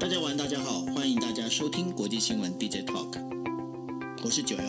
[0.00, 3.20] 大家晚，大家好，欢迎大家收听国际新闻 DJ Talk，
[4.22, 4.62] 我是九幺。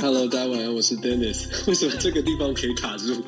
[0.00, 1.46] Hello，大家晚安，我是 Dennis。
[1.66, 3.20] 为什么这个地方可以卡住？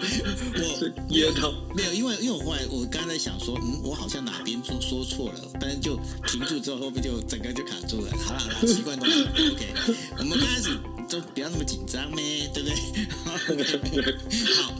[0.54, 8.10] 我噎到没有，因为因为我后来我刚才在想说，嗯，我好像哪边说说错了，但是就停住之后，后面就整个就卡住了。
[8.16, 9.74] 好了好了，习惯都 OK。
[10.18, 12.76] 我们刚开始就不要那么紧张呗，对不对？
[14.54, 14.72] 好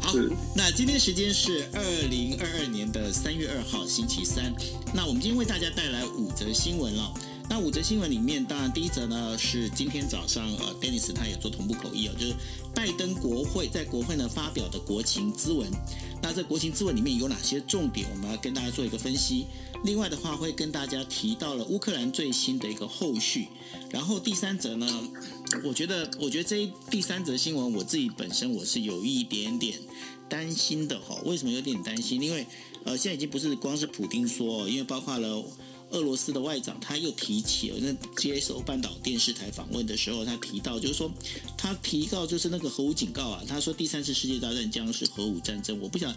[0.00, 0.14] 好，
[0.54, 4.52] 那今天时间是二零二二年的三月二号星期三。
[4.94, 7.12] 那我们今天为大家带来五则新闻了。
[7.48, 12.34] 那五则新闻里面，当然第一则呢是今天早上呃，Dennis 他也做同步口译哦，就是
[12.72, 15.68] 拜登国会在国会呢发表的国情咨文。
[16.22, 18.06] 那这国情咨文里面有哪些重点？
[18.12, 19.46] 我们要跟大家做一个分析。
[19.82, 23.48] 另外的话，会跟大家提到了乌克兰最新的一个后续。
[23.90, 24.86] 然后第三则呢，
[25.64, 29.78] 我觉得，我觉得这第三则新闻，我自己本身我是有一点点
[30.28, 31.20] 担心的哈。
[31.24, 32.20] 为什么有点担心？
[32.22, 32.46] 因为
[32.84, 35.44] 呃，现在已经不是光是普丁说，因为包括了。
[35.90, 41.12] 俄罗斯的外长他又提起了，那接受半岛电视台访问的时候，他提到就是说，
[41.56, 45.78] 他提到就是那个核武警告啊，他说第三次世界大战将是核武战争。
[45.80, 46.14] 我不想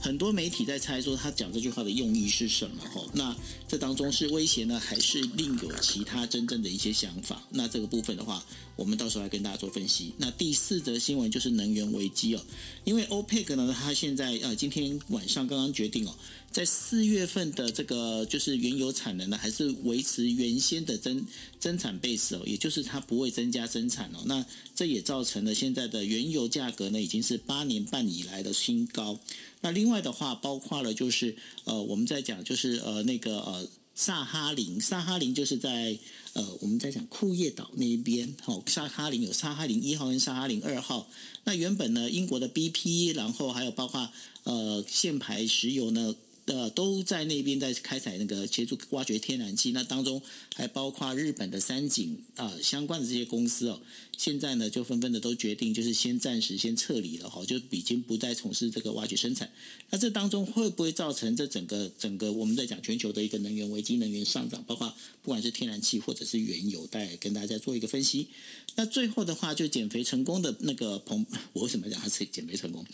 [0.00, 3.02] 很多媒体在猜说他讲这句话的用意是什么哈？
[3.14, 7.42] 那这当中是威胁呢，还是另有其他真正的一些想法？
[7.50, 8.44] 那这个部分的话，
[8.76, 10.12] 我们到时候来跟大家做分析。
[10.18, 12.44] 那第四则新闻就是能源危机哦，
[12.84, 16.14] 因为 OPEC 呢，他现在呃今天晚上刚刚决定哦。
[16.56, 21.22] 在四月份的这个就是原油产能呢，还是维持原先的增
[21.60, 24.20] 增产 base 哦，也就是它不会增加生产哦。
[24.24, 24.42] 那
[24.74, 29.20] 这也造成了现在的原油价格呢，已经是八年半以来的新高。
[29.60, 35.98] 那另外的话，包括了就是呃，我们在讲就是呃那个呃萨哈林，萨哈林就是在
[36.32, 41.06] 呃我们在讲库页岛那一边哦，萨哈林有萨哈林一号跟萨哈林二号。
[41.44, 44.10] 那原本呢，英国的 BP，然后还有包括
[44.44, 46.14] 呃限排石油呢。
[46.46, 50.22] 呃，都在那边在开采那个协助挖掘天然气，那当中
[50.54, 53.80] 还包括日本的三井啊、相关的这些公司哦，
[54.16, 59.50] 现在呢就纷纷的都决定就是先暂时先撤离了哈，就已经不再从事这个挖掘生产。
[59.90, 68.28] 那这当中会不会造成这整个整个我们在讲全球的一个能源危机、能源上涨，包括不管是天然气或者是原油，带跟大家做一个分析。
[68.76, 72.84] 那最后的话，就减肥成功的那个彭， 我为什么讲他是减肥成功？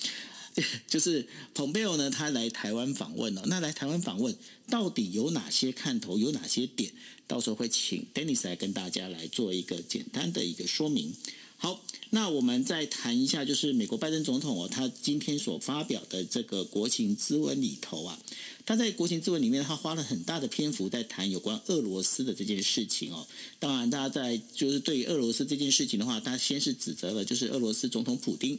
[0.86, 3.42] 就是蓬佩奥呢，他来台湾访问了。
[3.46, 4.36] 那来台湾访问
[4.68, 6.92] 到底有哪些看头，有哪些点？
[7.26, 11.14] 到时候会请 Dennis 来跟大家来做一个简单的一个说明。
[11.56, 11.80] 好，
[12.10, 18.19] 那我们再谈一下，就是美国拜登总统哦，他今天所发表的这个国情咨文里头啊，
[18.66, 23.24] 他在国情咨文里面，他花了很大的篇幅在谈有关俄罗斯的这件事情哦。
[23.60, 28.58] 当然，大家在就是对于俄罗斯这件事情的话，他先是指责了就是俄罗斯总统普丁。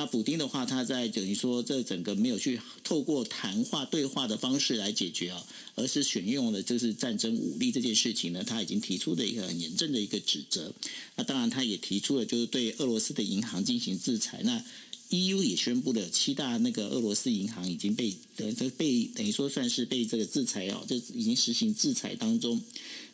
[0.00, 10.72] 那普丁的话，他在等于说这整个没有去透过谈话对话的方式来解决啊，而是选用了就是战争武力这件事情呢，他已经提出了一个很严正的一个指责。
[11.16, 14.40] 那当然，他也提出了就是对俄罗斯的银行进行制裁。
[14.42, 14.64] 那
[15.10, 22.58] EU 也宣布了七大那个俄罗斯银行已经被等于被等于说算是被这个制裁哦，就已经实行制裁当中。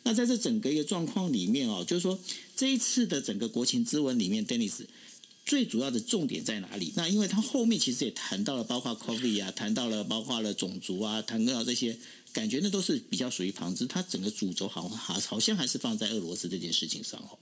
[0.03, 2.17] 那在这整个一个状况里面哦，就是说
[2.55, 4.85] 这一次的整个国情咨文里面，Dennis。
[5.47, 6.91] 最主要的重点在哪里？
[6.97, 11.97] 那因为他后面其实也谈到了，包括 COVID 啊，谈到了包括了种族啊，谈到了这些，
[12.33, 13.87] 感觉那都是比较属于旁支。
[13.87, 17.39] 他整个主轴好像好好像还是放在俄罗斯这件事情上哦。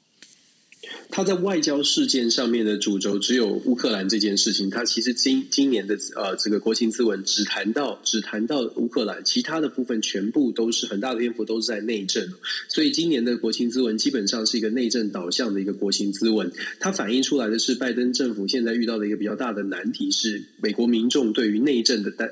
[1.10, 4.70] 他在外交事件上面的主轴只有乌克兰这件事情。
[4.70, 12.28] 他其实今今年的呃这个国情咨文只谈到只谈到乌克兰，其他的部分全部都是很大的篇幅都是在内政。
[12.70, 16.52] 所以今年的国情咨文基本上是一个内政导向的一个国情咨文。
[16.80, 22.30] 它反映出来的是拜登政府现在遇到的一个比较大的难题是美国民众对于内政的担。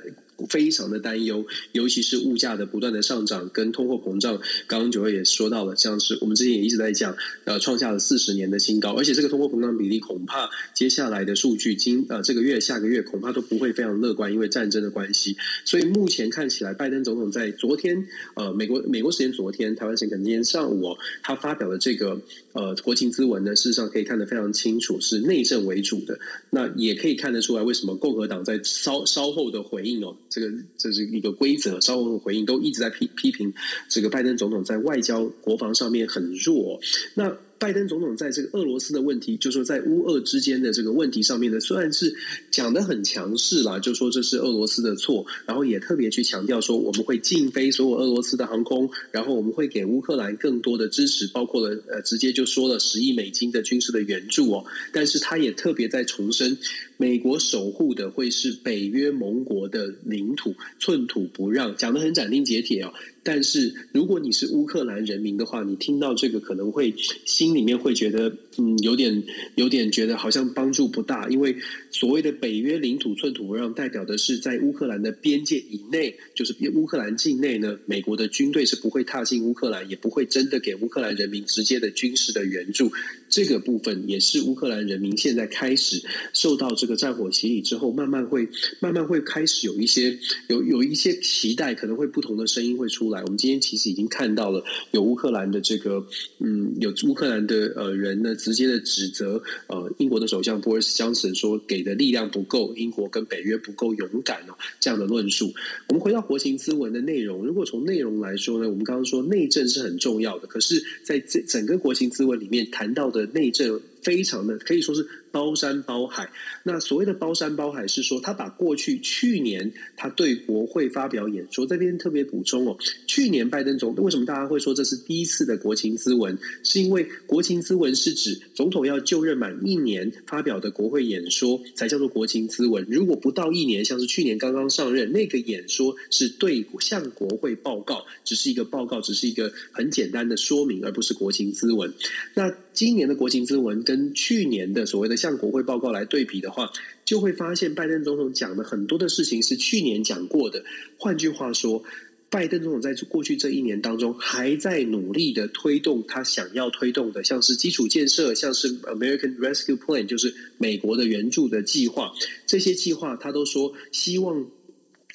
[0.50, 4.40] 非常的担忧，尤其是物价的不断的上涨跟通货膨胀。
[4.68, 7.16] 刚刚九位也说到了，像是我们之前也一直在讲，
[7.46, 15.36] 呃，创下了四十年的新高，而且这个通货膨胀比例恐怕接下来的数据，今呃这个月、下个月恐怕都不会非常乐观，因为战争的关系。
[15.66, 22.22] 所以目前看起来，拜登总统在昨天，呃，美国美国时间昨天，台湾时间今天上午，他发表的这个
[22.54, 26.20] 呃国情咨文呢，事实上可以看得非常清楚，是内政为主的。
[26.50, 30.16] 那也可以看得出来，为什么共和党在稍稍后的回应哦。
[30.34, 33.54] 这个这是一个规则，稍后回应都一直在批批评
[33.88, 36.80] 这个拜登总统在外交国防上面很弱。
[37.14, 42.14] 那拜登总统在这个俄罗斯的问题，就是说在乌俄之间的这个问题上面呢，虽然是
[42.52, 54.66] 讲得很强势啦，就说这是俄罗斯的错，然后也特别去强调说我们会禁飞所有俄罗斯的航空，然后我们会给乌克兰更多的支持，包括了呃直接就说了十亿美金的军事的援助哦。
[54.92, 56.58] 但是他也特别在重申，
[56.98, 62.94] 美国守护的会是北约盟国的领土，寸土不让，讲得很斩钉截铁哦。
[63.24, 66.94] 但是如果你是乌克兰人民的话，你听到这个可能会
[67.26, 69.24] 心里面会觉得，嗯，有点
[69.56, 71.56] 有点觉得好像帮助不大，因为
[71.90, 82.92] 所谓的北约领土寸土不让，代表的是在乌克兰的边界以内，就是乌克兰境内呢，美国的军队是不会踏进乌克兰，也不会真的给乌克兰人民直接的军事的援助。
[83.30, 86.04] 这个部分也是乌克兰人民现在开始
[86.34, 88.48] 受到这个战火洗礼之后，慢慢会
[88.80, 93.22] 慢慢会开始有一些有有一些期待，可能会不同的声音会出来。
[93.24, 96.06] 我们今天其实已经看到了有乌克兰的这个
[96.40, 105.52] 嗯，有乌克兰的呃人呢，直接的指责呃英国的首相波尔斯江森说给的力量不够，英国跟北约不够勇敢哦，这样的论述。
[105.88, 113.24] 我们回到国情咨文的内容，如果从内容来说呢，我们刚刚说内政是很重要的，可是在这整个国情咨文里面谈到的。
[113.34, 115.08] 内政非常的可以说是。
[115.34, 116.30] 包山包海，
[116.62, 122.78] 那所谓的包山包海是说，他把过去去年他对国会发表演说，这边特别补充哦，
[123.08, 126.38] 去年拜登总为什么大家会说这是第一次的国情咨文？
[126.62, 132.86] 是因为国情咨文是指总统要就任满一年发表的国会演说才叫做国情咨文。
[132.88, 141.92] 如果不到一年，像是去年刚刚上任那个演说是对向国会报告，只是一个报告，只是一个很简单的说明，而不是国情咨文。
[142.36, 145.14] 那今年的国情咨文跟跟去年的所谓的。
[145.16, 146.72] 向国会报告来对比的话，
[147.06, 150.66] 就会发现拜登总统讲的很多的事情是去年讲过的。
[150.98, 151.84] 换句话说，
[152.30, 162.12] 拜登总统在过去这一年当中，还在努力的推动他想要推动的，像是基础建设，像是 American Rescue Plan，就是美国的援助的计划。
[162.48, 164.48] 这些计划，他都说希望。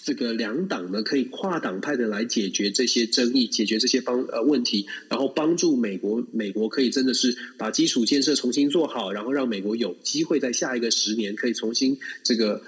[0.03, 12.62] 这个两党呢，可以跨党派的来解决这些争议，解决这些帮呃问题，然后帮助美国，美国可以真的是把基础建设重新做好，然后让美国有机会在下一个十年可以重新这个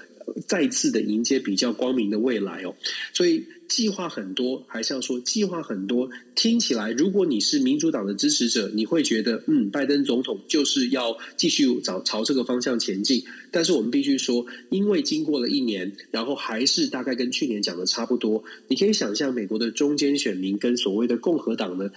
[0.47, 2.75] 再次的迎接比较光明的未来哦，
[3.13, 3.43] 所以。
[3.71, 6.09] 计划很多，还是要说计划很多。
[6.35, 13.23] 听起来，如果你是民主党的支持者，你会觉得，嗯，拜登总统就是要继续找朝这个方向前进。
[13.49, 18.43] 但是我们必须说，因为经过了一年，然后还是大概跟去年讲的差不多。
[18.67, 21.89] 你可以想象，美国的中间选民跟所谓的共和党呢，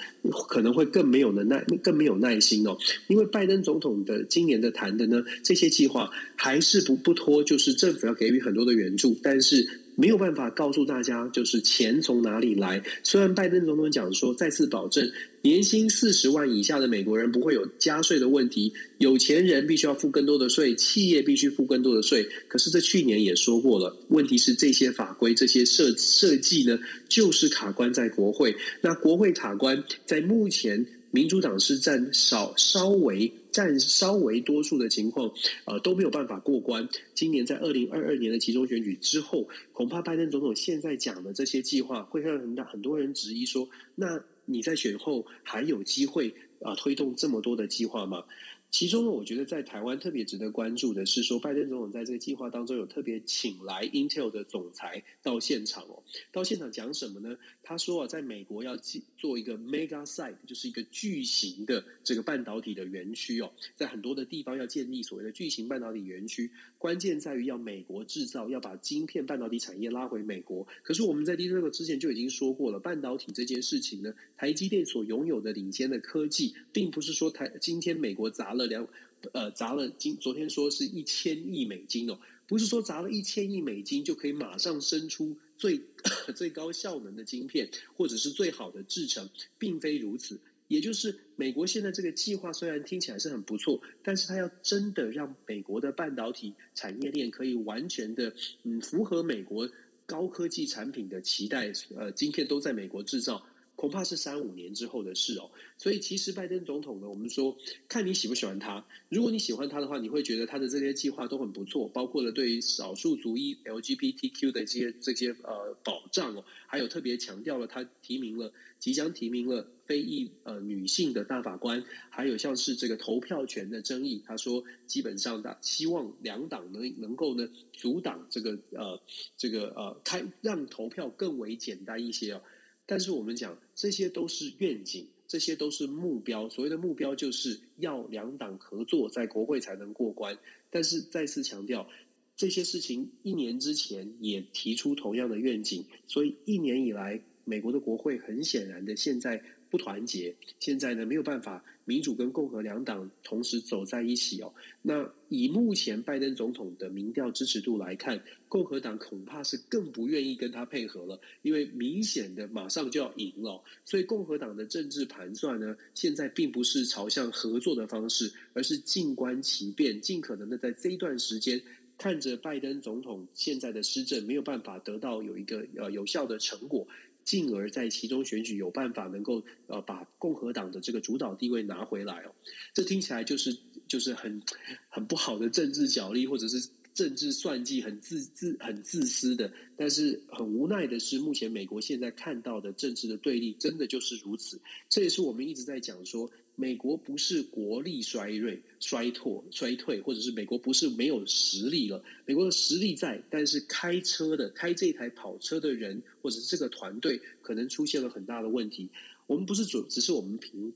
[0.48, 2.78] 可能会更没有能耐，更没有耐心哦。
[3.08, 9.80] 因为拜登总统的今年的谈的呢，这些计划还是不不拖，就是政府要给予很多的援助，但是。
[9.96, 12.82] 没有办法告诉大家，就是钱从哪里来。
[13.02, 15.10] 虽然拜登总统讲说，再次保证
[15.42, 22.28] 年薪四十万以下的美国人不会有加税的问题，有钱人必须要付更多的税，企业必须付更多的税。
[22.48, 28.56] 可是，这去年也说过了，问题是这些法规、这些设设计呢，就是卡关在国会。
[28.80, 30.84] 那国会卡关，在目前。
[31.14, 35.30] 民主党是占少稍微占稍微多数的情况，
[35.64, 36.88] 呃都没有办法过关。
[37.14, 48.24] 今年在二零二二年的集中选举之后，恐怕拜登总统现在讲的这些计划，会让很大很多人质疑说：那你在选后还有机会啊、推动这么多的计划吗？
[48.74, 56.02] 其中呢，我觉得在台湾特别值得关注的是说，拜登总统在这个计划当中有特别请来 Intel 的总裁到现场哦。
[56.32, 57.36] 到现场讲什么呢？
[57.62, 58.76] 他说啊，在美国要
[59.16, 66.50] 做一个 mega site，就是一个巨型的这个半导体的园区哦，在很多的地方要建立所谓的巨型半导体园区。
[66.76, 70.66] 关键在于要美国制造，要把晶片半导体产业拉回美国。
[70.82, 78.63] 可是我们在第六个之前就已经说过了，半导体这件事情呢，台积电所拥有的领先的科技，并不是说台今天美国砸了。
[78.66, 78.86] 两
[79.32, 85.80] 呃砸了今昨天说是一千亿美金哦，不是说砸了一千亿美金就可以马上生出最
[86.34, 89.28] 最高效能的晶片，或者是最好的制程，
[89.58, 90.38] 并非如此。
[90.68, 99.68] 也就是美国现在这个计划虽然听起来是很不错，但是它要真的让美国的半导体产业链可以完全的嗯符合美国
[100.06, 103.46] 高科技产品的期待，呃，晶片都在美国制造。
[103.76, 107.56] 恐怕是三五年之后的事哦，所以其实拜登总统呢，我们说
[107.88, 108.84] 看你喜不喜欢他。
[109.08, 129.00] 如果你喜欢他的话，你会觉得他的这些计划都很不错，包括了对于少数族裔 LGBTQ 的这些这些呃保障哦，还有特别强调了他提名了即将提名了非裔呃女性的大法官，还有像是这个投票权的争议，他说基本上他希望两党能能够呢阻挡这个呃
[129.36, 132.42] 这个呃开让投票更为简单一些哦。
[132.86, 136.48] 但是我们讲，这些都是愿景，这些都是目标。
[136.48, 140.36] 所谓的目标，就是要两党合作，在国会才能过关。
[140.70, 141.88] 但是再次强调，
[142.36, 154.52] 这些事情一年之前也提出同样的愿景，所以一年以来，美国的国会很显然的现在不团结，现在呢没有办法民主跟共和两党同时走在一起哦。
[154.82, 163.62] 那以目前拜登总统的民调支持度来看，共和党恐怕是更不愿意跟他配合了，因为明显的马上就要赢了。
[163.84, 171.60] 所以共和党的政治盘算呢，现在并不是朝向合作的方式，而是静观其变，尽可能的在这一段时间。
[171.96, 176.84] 看着拜登总统现在的施政没有办法得到有一个呃有效的成果，
[177.24, 182.34] 进而在其中选举有办法能够呃把共和党的这个主导地位拿回来哦，
[182.72, 183.56] 这听起来就是
[183.88, 184.42] 就是很
[184.88, 189.52] 很不好的政治角力或者是政治算计，很自自很自私的。
[189.76, 194.60] 但是很无奈的是，目前美国现在看到的政治的对立，真的就是如此。
[194.88, 196.30] 这也是我们一直在讲说。
[196.56, 202.02] 美国不是国力衰锐、衰退、衰退，或者是美国不是没有实力了。
[202.26, 208.88] 美国的实力在，但是开车的、开这台跑车的人，或者是这个团队，可能出现了很大的问题。
[209.26, 210.72] 我们不是只只是我们凭，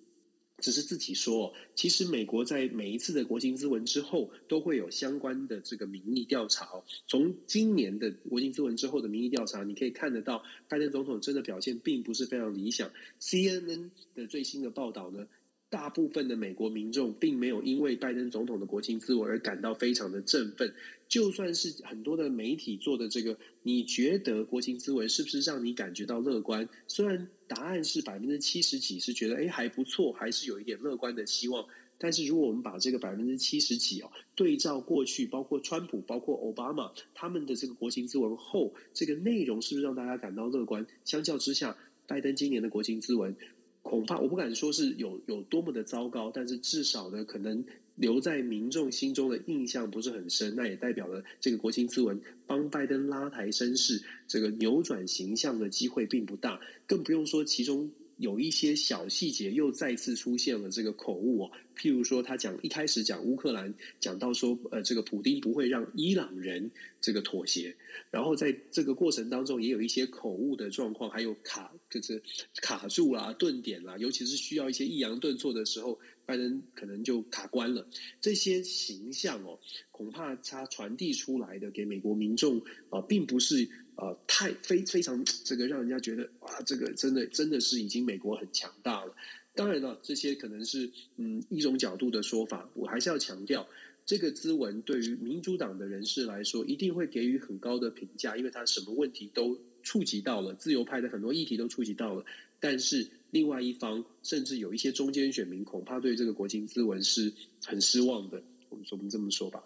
[0.58, 1.54] 只是自己说。
[1.76, 6.68] 其实美国在每一次的国情咨文之后，都会有相关的这个民意调查。
[7.06, 12.90] 从今年的国情咨文之后的民意调查，你可以看得到，拜登总统真的表现并不是非常理想。
[13.20, 15.28] CNN 的最新的报道呢？
[15.70, 20.72] 大部分的美国民众并没有因为拜登总统的国情咨文而感到非常的振奋，
[21.08, 26.66] 就算是很多的媒体做的这个，你觉得国情咨文是不是让你感觉到乐观？
[26.86, 31.66] 虽然答案是百分之七十几是觉得诶还不错，还是有一点乐观的希望，
[31.98, 40.86] 但是如果我们把这个百分之七十几哦对照过去，包括川普、包括奥巴马他们的这个国情咨文后，这个内容是不是让大家感到乐观？
[41.04, 43.36] 相较之下，拜登今年的国情咨文。
[43.82, 50.54] 恐怕我不敢说是有有多么的糟糕，但是至少呢，可能留在民众心中的印象不是很深。
[50.56, 57.90] 那也代表了这个国情咨文帮拜登拉抬声势，这个扭转形象的机会并不大，更不用说其中。
[58.18, 66.70] 有一些小细节又再次出现了这个口误哦，譬如说他讲一开始讲乌克兰，讲到说呃这个普丁不会让伊朗人
[67.00, 67.74] 这个妥协，
[68.10, 72.22] 然后在这个过程当中也有一些口误的状况，还有卡就是
[72.60, 77.88] 卡住啦、顿点啦，尤其是需要一些抑扬顿挫的时候，拜登可能就卡关了。
[78.20, 79.58] 这些形象哦，
[79.92, 82.60] 恐怕他传递出来的给美国民众
[82.90, 83.68] 啊，并不是。
[84.00, 89.12] 呃，太非非常这个让人家觉得哇，这个真的真的是已经美国很强大了。
[89.56, 93.68] 当然了，这些可能是嗯一种角度的说法，我还是要强调，
[94.06, 102.24] 这个咨文对于民主党的人士来说，一定会给予很高的评价，因为他什么问题都触及到了，自由派的很多议题都触及到了。
[102.60, 107.32] 但是另外一方，甚至有一些中间选民，恐怕对这个国情咨文是
[107.64, 108.40] 很失望的。
[108.68, 109.64] 我们说我们这么说吧。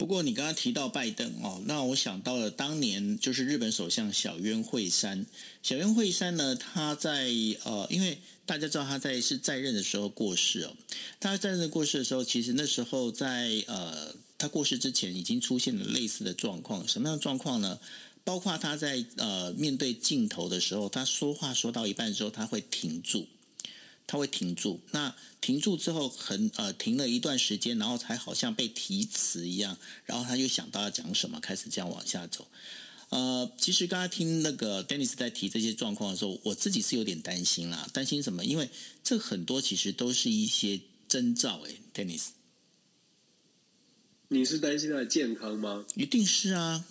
[0.00, 5.26] 不过你刚刚提到拜登哦，那我想到了当年就是日本首相小渊惠山。
[5.62, 7.28] 小渊惠山呢，他在
[7.64, 8.16] 呃，因为
[8.46, 10.74] 大家知道他在是在任的时候过世哦。
[11.20, 16.88] 他在任过世的时候，其实那时候在呃他过世之前已经出现了类似的状况。
[16.88, 17.78] 什么样的状况呢？
[18.24, 23.26] 包括他在呃面对镜头的时候，他说话说到一半之后，他会停住。
[24.10, 32.48] 他会停住，那停住之后很呃停了一段时间，然后才好像被提词一样，然后他又想到要讲什么，开始这样往下走。
[33.10, 37.88] 呃，其实刚才听那个 Dennis 在提这些状况的时候，我自己是有点担心啦。
[37.92, 38.44] 担心什么？
[38.44, 38.68] 因为
[39.04, 41.60] 这很多其实都是一些征兆。
[41.68, 42.30] 哎，Dennis，
[44.26, 45.84] 你是担心他的健康吗？
[45.94, 46.84] 一定是啊。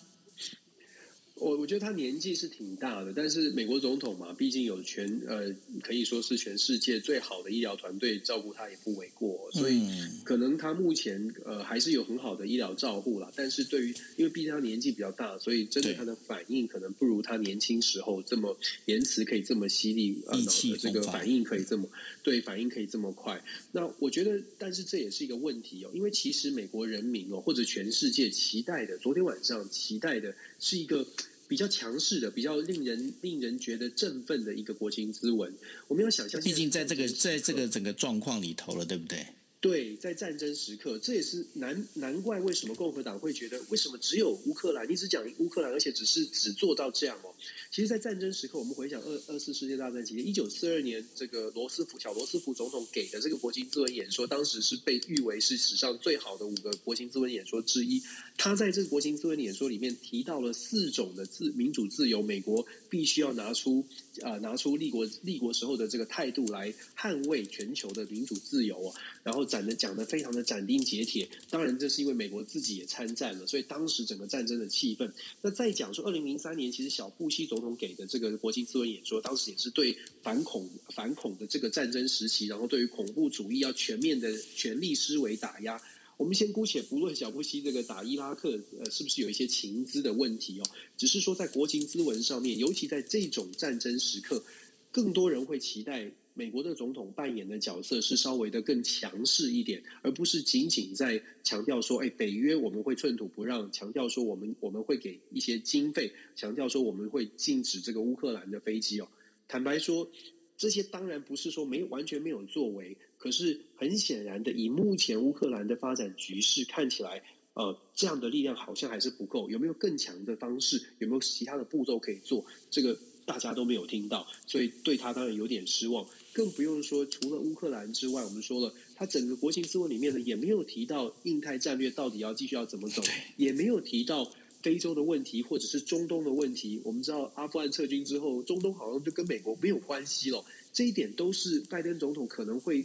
[1.40, 9.82] 我我觉得他年纪是挺大的，但是美国总统嘛，毕竟有全呃，可以说是全世界最好的医疗团队照顾他也不为过，所以
[10.24, 13.32] 可能他目前呃还是有很好的医疗照护啦。
[13.36, 20.38] 但是对于因为毕竟他年纪比较大，所以真的他的反应可能不如他年轻时候这么言辞可以这么犀利，呃，
[20.78, 21.90] 这个反应可以这么
[22.22, 23.42] 对反应可以这么快。
[23.72, 31.06] 那我觉得，但是这也是一个问题哦，因为其实美国人民哦，或者全世界期待的，昨天晚上期待的是一个。
[31.50, 35.52] 比较强势的，比较令人令人觉得振奋的一个国情咨文，
[35.88, 39.26] 我们要想象，毕竟在这个在这个整个状况里头了，对不对？
[39.62, 44.90] 对，在战争时刻，这也是难难怪为什么共和党会觉得，为什么只有乌克兰？
[44.90, 47.36] 你只讲乌克兰，而且只是只做到这样哦。
[47.72, 58.02] 其实，在战争时刻，我们回想二二次世界大战期间，一九四二年，这个罗斯福小罗斯福总统给的这个国情咨文演说，当时是被誉为是史上最好的五个国情咨文演说之一。
[58.38, 63.86] 他在这个国情咨文演说里面提到了四种的自民主自由，美国必须要拿出
[64.24, 69.00] 啊、拿出立国立国时候的这个态度来捍卫全球的民主自由啊。
[69.22, 71.30] 然后讲的讲的非常的斩钉截铁。
[71.52, 75.12] 当然，这是因为美国自己也参战了，所以当时整个战争的气氛。
[75.44, 85.78] 那再讲说，二零零三年其实小布希总总统给的这个国情咨文演说，当时也是对反恐反恐的这个战争时期，然后对于恐怖主义要全面的权力思维打压。
[86.16, 90.64] 我们先姑且不论小布希这个打伊拉克呃是不是有一些情资的问题哦，
[90.98, 94.42] 只是说在国情咨文上面，尤其在这种战争时刻，
[94.90, 96.10] 更多人会期待。
[96.40, 109.08] 美国的总统扮演的角色是稍微的更强势一点，而不是仅仅在强调说，哎，北约我们会寸土不让，强调说我们我们会给一些经费，强调说我们会禁止这个乌克兰的飞机哦。
[109.50, 110.10] 坦白说，
[110.56, 117.22] 这些当然不是说没完全没有作为，可是很显然的，以目前乌克兰的发展局势看起来，
[117.56, 119.50] 呃，这样的力量好像还是不够。
[119.50, 120.82] 有没有更强的方式？
[121.00, 122.46] 有没有其他的步骤可以做？
[122.70, 122.98] 这个
[123.30, 126.04] 大家都没有听到，所以对他当然有点失望。
[126.34, 133.04] 更不用说，除了乌克兰之外，我们说了，他整个国情咨文里面呢，也没有提到印太战略到底要继续要怎么走，
[133.38, 134.28] 也没有提到
[134.64, 136.82] 非洲的问题或者是中东的问题。
[136.84, 140.44] 我们知道阿富汗撤军之后，中东好像就跟美国没有关系了。
[140.74, 142.84] 这一点都是拜登总统可能会，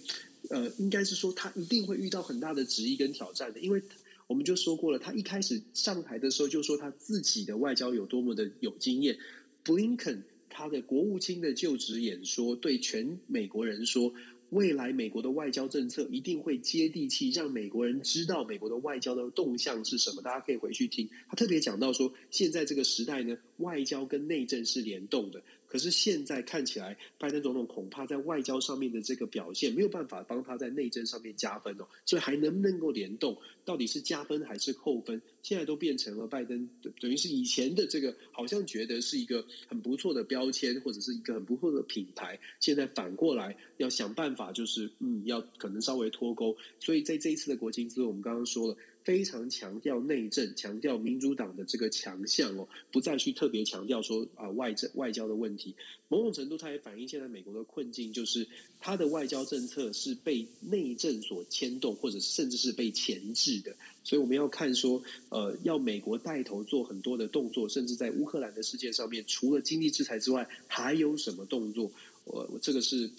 [0.51, 3.81] 呃，应该是说他一定会遇到很大的质疑跟挑战的，因为
[4.27, 9.17] 我们就说过了，他一开始上台的时候就说他自己的外交有多么的有经验，
[9.63, 10.23] 布林肯。
[10.57, 14.15] 他的国务卿的就职演说，对全美国人说。
[14.51, 20.23] 未来美国的外交政策一定会接地气，让美国人知道美国的外交的动向是什么。
[20.23, 25.43] 大家可以回去听，他特别讲到说，现在这个时代呢，外交跟内政是联动的。
[25.67, 31.89] 可是现在看起来，拜登总统恐怕在外交上面的这个表现没有办法帮他在内政上面加分哦。
[32.07, 35.21] 所以还能不能够联动，到底是加分还是扣分？
[35.43, 36.69] 现在都变成了拜登
[37.01, 42.39] 等于是以前的这个，好像觉得是一个很不错的标签，或者是一个很不错的品牌。
[42.61, 44.45] 现在反过来要想办法。
[44.55, 55.75] 就是嗯，要可能稍微脱钩，所以在这一次的国情咨文，我们刚刚说了，非常强调内政，强调民主党的这个强项哦，不再去特别强调说啊外政外交的问题。
[56.09, 58.49] 某种程度，它也反映现在美国的困境，就是
[58.81, 63.77] 它的外交政策是被内政所牵动，或者甚至是被钳制的。
[64.03, 71.91] 所以我们要看说，呃，要美国带头做很多的动作，甚至在乌克兰的事件上面，除了经济制裁之外，还有什么动作？
[72.25, 73.11] 我我这个是。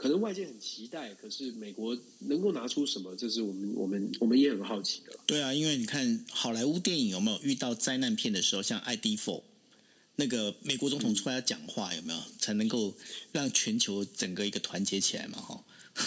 [0.00, 3.14] 可能外界很期待，可是美国能够拿出什么？
[3.14, 5.12] 这是我们我们我们也很好奇的。
[5.26, 9.18] 对啊，因为你看好莱坞电影有没有遇到灾难片的时候，像《ID4》，
[10.16, 12.94] 那个美国总统出来讲话有没有，才能够
[13.32, 15.36] 让全球整个一个团结起来嘛？
[15.38, 15.62] 哈。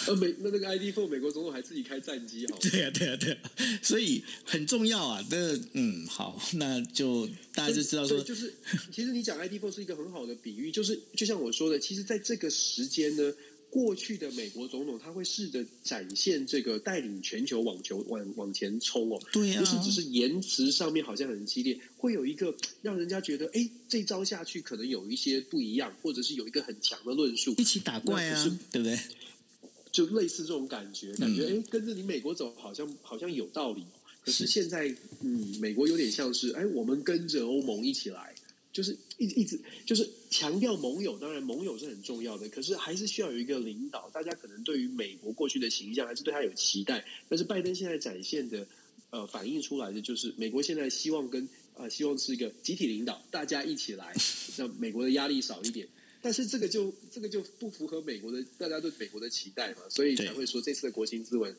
[0.08, 2.58] 呃，美那那个 ID Four 美国总统还自己开战机，好。
[2.68, 3.38] 对啊，对啊，对啊，
[3.80, 5.24] 所以很重要啊。
[5.30, 8.52] 那嗯，好，那就大家就知道说，就是
[8.90, 13.32] 其实你讲 ID Four 是一个很好的比喻，就是就像我说的，其实在这个时间呢。
[13.74, 28.96] 过去的美国总统他会试着展现这个带领全球网球往往前冲哦，对啊，不是只是言辞上面好像很激烈，会有一个让人家觉得，哎，这招下去可能有一些不一样，或者是有一个很强的论述，一起打怪啊，对不对？
[29.90, 33.82] 就类似这种感觉，感觉哎，跟着你美国走，好像好像有道理。
[34.24, 34.86] 可是现在，
[35.20, 38.32] 嗯，美国有点像是，哎，我们跟着欧盟一起来。
[38.74, 44.10] 就是一直一直就是强调盟友，当然盟友是很重要的，可是还是需要有一个领导。
[44.10, 48.66] 大家可能对于美国过去的形象还是对他有期待，但是拜登现在展现的
[49.10, 54.12] 呃反映出来的就是美国现在希望跟呃希望是一个集体领导，大家一起来，
[54.56, 55.86] 让美国的压力少一点。
[56.20, 61.54] 但是这个就这个就不符合美国的大家对美国的期待嘛，所以才会说这次的国情咨文。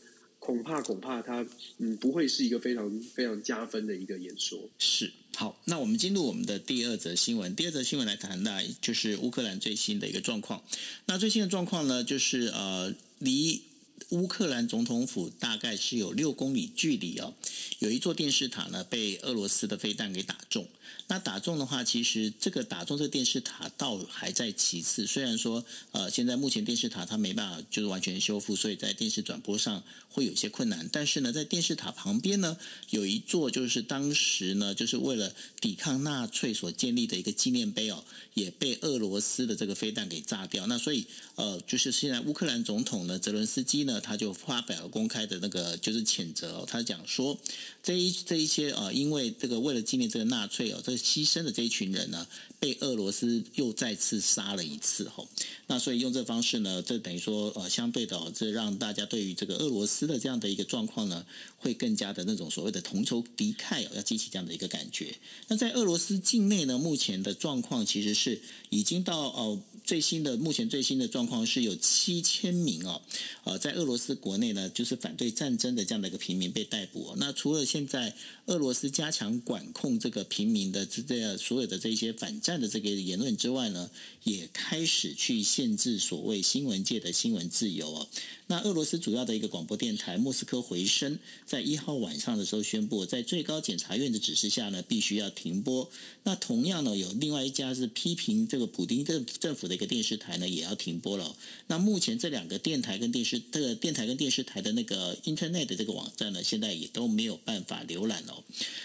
[0.46, 1.44] 恐怕恐怕他
[1.80, 4.70] 嗯不会是一个非常非常加分的一个演说。
[4.78, 7.56] 是，好，那我们进入我们的第二则新闻。
[7.56, 10.62] 第二则新闻来谈的，就是乌克兰最新的一个状况。
[11.08, 13.62] 那最新的状况呢，就是呃离。
[14.10, 17.34] 乌克兰总统府大概是有六公里距离哦，
[17.80, 20.68] 有一座电视塔呢被俄罗斯的飞弹给打中。
[21.08, 25.06] 那打中的话，其实这个打中这个电视塔倒还在其次。
[25.06, 30.90] 虽然说呃现在目前电视塔它没办法就是完全修复，所以在电视转播上会有些困难。
[30.92, 32.58] 但是呢，在电视塔旁边呢
[32.90, 38.04] 有一座就是当时呢就是为了抵抗纳粹所建立的一个纪念碑哦，
[38.34, 40.66] 也被俄罗斯的这个飞弹给炸掉。
[40.66, 41.06] 那所以
[41.36, 44.02] 呃就是现在乌克兰总统呢泽伦斯基呢。
[44.06, 47.36] 他就发表了公开的那个就是谴责哦，他讲说
[47.82, 52.28] 这一这一些呃，因为这个为了纪念这个纳粹哦，这牺牲的这一群人呢，
[52.60, 55.28] 被俄罗斯又再次杀了一次吼。
[55.68, 61.26] 那所以用这方式呢，这等于说呃，相对的，这让大家对于这个俄罗斯的这样的一个状况呢，
[61.58, 65.16] 会更加的那种所谓的同仇敌忾哦，要激起这样的一个感觉。
[65.48, 73.02] 那在俄罗斯境内呢，目前的状况其实是已经到哦最新的目前最新的状况是有七千名哦，
[73.46, 73.75] 呃在。
[73.76, 77.14] 俄罗斯国内呢，就是反对战争的这样的一个平民被逮捕。
[77.18, 78.16] 那除了现在
[78.48, 83.90] 俄罗斯加强管控这个平民的这这所有的这些反战的这个言论之外呢，
[84.24, 88.08] 也开始去限制所谓新闻界的新闻自由哦。
[88.48, 95.90] 那俄罗斯主要的一个广播电台莫斯科回声，在一号晚上的时候宣布，在最高检察院的指示下呢，必须要停播。
[96.24, 101.36] 那同样呢，有另外一家是批评这个普丁政政府的一个电视台呢，也要停播了。
[101.68, 108.44] 那目前这两个电台跟电视，这个电台跟电视台的那个 Internet 的这个网站呢，现在也都没有办法浏览哦。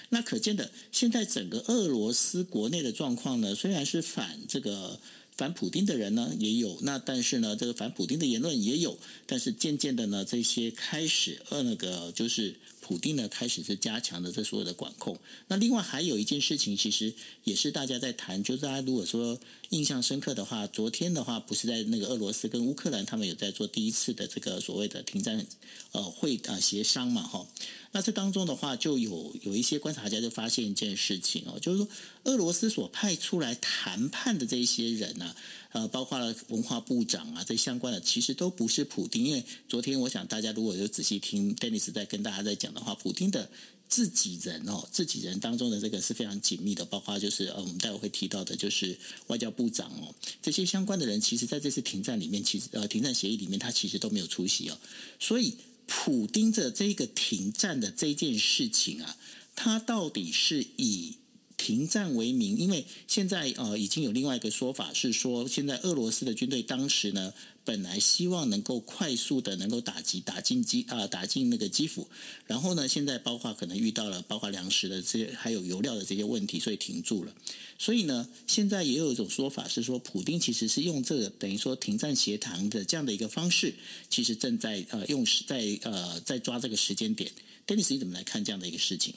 [0.08, 4.98] 那可见的，现在整个俄罗斯国内的状况呢，虽然是反这个。
[5.40, 12.56] 反普丁的人呢也有，那但是呢，这个反普丁的言论也有，但是渐渐的呢，这些开始呃那个就是
[12.90, 15.16] 普丁呢开始是加强的这所有的管控。
[15.46, 25.46] 那另外还有一件事情，其实也是大家在谈，就是大家如果说印象深刻的话，昨天的话不是在那个俄罗斯跟乌克兰他们有在做第一次的这个所谓的停战
[25.92, 27.46] 呃会啊协商嘛哈。
[27.92, 31.88] 那这当中的话，就有有一些观察家就发现一件事情哦，就是说
[32.24, 35.36] 俄罗斯所派出来谈判的这些人呢、
[35.72, 39.24] 呃，包括了文化部长啊，这相关的其实都不是普丁。
[39.24, 43.50] 因为昨天我想大家如果有仔细听 Dennis 在跟大家在讲的话，普丁的
[43.88, 54.78] 自己人哦，自己人当中的这个是非常紧密的，包括就是呃，我们待会会提到的，就是外交部长哦，这些相关的人，其实在这次停战里面，其实呃，停战协议里面，他其实都没有出席哦，
[55.18, 55.56] 所以。
[55.92, 59.16] 普丁的这个停战的这件事情啊，
[59.56, 61.16] 他到底是以
[61.60, 62.56] 停战为名？
[62.56, 67.34] 因为现在呃已经有另外一个说法是说，现在俄罗斯的军队当时呢。
[67.62, 72.08] 本来希望能够快速的能够打击打进基啊打进那个基辅，
[72.46, 77.32] 然后呢，现在包括可能遇到了包括粮食的这些还有油料的这些问题，所以停住了。
[77.78, 83.74] 所以呢，现在也有一种说法是说，普丁其实是用这个等于说停战协谈的这样的一个方式，
[84.08, 87.30] 其实正在呃用在呃在抓这个时间点。
[87.66, 89.14] Dennis，你怎么来看这样的一个事情？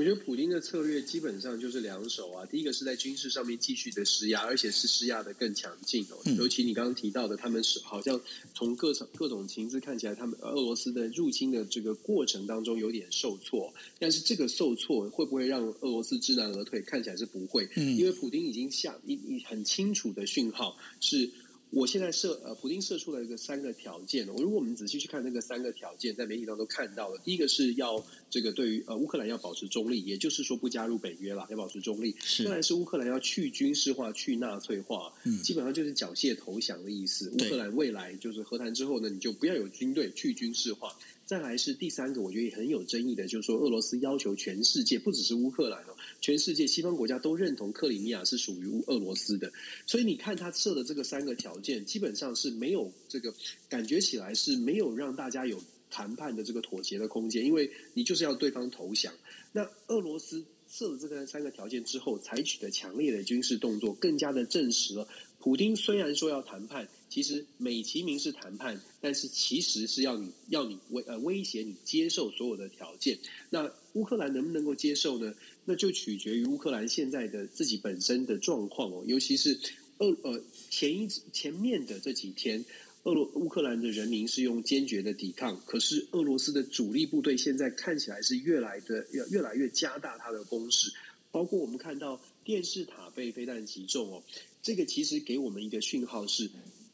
[0.00, 6.16] 我觉得普京的策略基本上就是两手啊，第一个是在军事上面继续的施压，而且是施压的更强劲哦。
[6.38, 8.18] 尤其你刚刚提到的，他们是好像
[8.54, 16.80] 从各种各种情资看起来，他们俄罗斯的入侵的这个过程当中有点受挫，但是这个受挫会不会让俄罗斯知难而退？
[16.80, 21.30] 看起来是不会，因为普京已经下一一很清楚的讯号是。
[21.70, 24.26] 我现在设呃，普丁设出了一个三个条件。
[24.26, 27.18] 如果我们仔细去看那个三个条件，在媒体当中都看到了。
[27.24, 32.16] 第一个是要这个对于呃乌克兰要保持中立，也就是说不加入北约了，要保持中立。
[32.24, 32.42] 是。
[32.44, 37.30] 当然是乌克兰要去军事化、去纳粹化，嗯，基本上就是缴械投降的意思。
[37.30, 40.92] 乌克兰未来就是和谈之后呢，你就不要有军队，去军事化。
[41.30, 49.52] 再来是第三个，我觉得也很有争议的，就是说俄罗斯要求全世界，不只是乌克兰哦，全世界西方国家都认同克里米亚是属于乌俄罗斯的。
[49.86, 53.32] 所以你看他设的这个三个条件，基本上是没有这个
[53.68, 59.14] 感觉起来是没有让大家有谈判的这个妥协的空间，因为你就是要对方投降。
[59.52, 65.06] 那俄罗斯设了这个三个条件之后，采取的强烈的军事动作，更加的证实了
[65.38, 66.88] 普丁虽然说要谈判。
[67.10, 73.18] 其实美其名是谈判，但是其实是要你要你威呃威胁你接受所有的条件。
[73.50, 75.34] 那乌克兰能不能够接受呢？
[75.64, 79.02] 那就取决于乌克兰现在的自己本身的状况哦。
[79.06, 79.58] 尤其是
[79.98, 82.64] 俄呃前一前面的这几天，
[83.02, 90.92] 俄罗乌克兰的人民是用坚决的抵抗，可是俄罗斯的主力部队现在看起来是越来的越越来越加大他的攻势，
[91.32, 94.22] 包括我们看到电视塔被飞弹击中哦，
[94.62, 96.48] 这个其实给我们一个讯号是。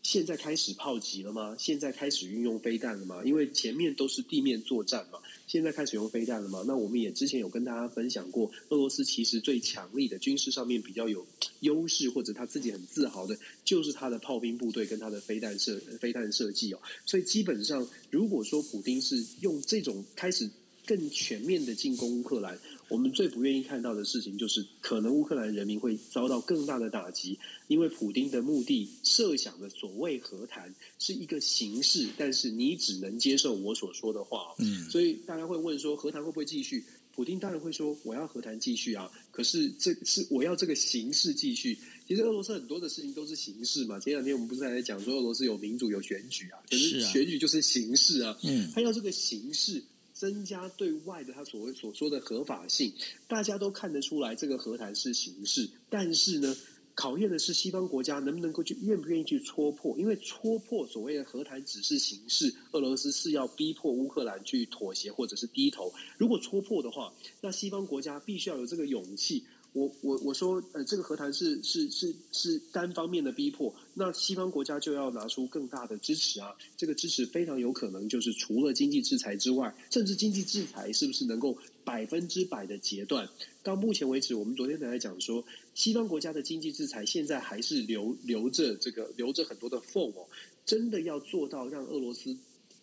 [0.06, 1.56] 现在开始炮击了吗？
[1.58, 3.22] 现在开始运用飞弹了吗？
[3.24, 6.62] 因为前面都是地面作战嘛，现在开始用飞弹了吗？
[6.64, 11.26] 那我们也之前有跟大家分享过，俄罗斯其实最强力的军事上面比较有
[11.58, 16.78] 优势，或者他自己很自豪的，就是他的炮兵部队跟他的飞弹设飞弹设计哦。
[17.04, 20.48] 所以基本上，如果说普丁是用这种开始
[20.86, 22.56] 更全面的进攻乌克兰。
[22.88, 34.54] 我们最不愿意看到的事情，就是可能乌克兰人民会遭到更大的打击，因为普丁的目的设想的所谓和谈是一个形式，但是你只能接受我所说的话。
[34.58, 36.84] 嗯，所以大家会问说，和谈会不会继续？
[37.14, 39.10] 普丁当然会说，我要和谈继续啊。
[39.32, 41.76] 可是这是我要这个形式继续。
[42.06, 43.98] 其实俄罗斯很多的事情都是形式嘛。
[43.98, 48.38] 前两天我们不是还在讲说，俄罗斯有民主有选举啊，可是选举就是形式啊。
[48.42, 49.82] 嗯，他要这个形式。
[50.16, 52.90] 增加对外的他所谓所说的合法性，
[53.28, 55.68] 大家都看得出来，这个和谈是形式。
[55.90, 56.56] 但是呢，
[56.94, 65.92] 考验的是西方国家能不能够去愿不愿意去戳破，因为戳破所谓的和谈只是形式，俄罗斯是要逼迫乌克兰去妥协或者是低头。
[66.16, 69.44] 如果戳破的话，那西方国家必须要有这个勇气。
[69.72, 76.56] 我我我说，呃，这个和谈是是是是单方面的逼迫，那西方国家就要拿出更大的支持啊！
[76.78, 83.28] 这个支持非常有可能就是除了经济制裁之外，甚至经济制裁是不是能够百分之百的截断？
[83.62, 90.26] 到目前为止，我们昨天才在讲说，西方国家的经济制裁现在还是留留着这个留着很多的缝哦，
[90.64, 92.36] 真的要做到让俄罗斯。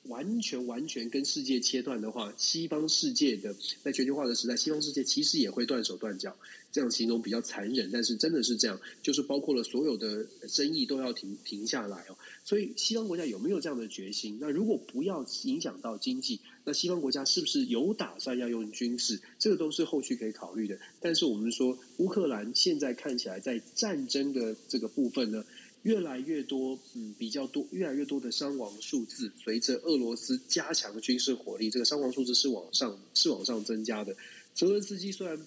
[0.04, 6.36] 完全完全跟世界切断的话，西方世界的在全球化的时代，西方世界其实也会断手断脚。
[6.72, 12.18] 这样形容比较残忍，但是真的是这样，就是包括了所有的生意都要停停下来哦。
[12.44, 14.40] 所以西方国家有没有这样的决心？
[14.42, 19.22] 那如果不要影响到经济，那西方国家是不是有打算要用军事？
[19.38, 20.76] 这个都是后续可以考虑的。
[21.00, 25.46] 但是我们说，乌克兰现在看起来在战争的这个部分呢，
[25.84, 34.16] 越来越多，嗯，比较多，越来越多的伤亡数字，随着俄罗斯加强军事火力，这个伤亡数字是往上，是往上增加的。
[34.54, 35.38] 泽伦斯基虽然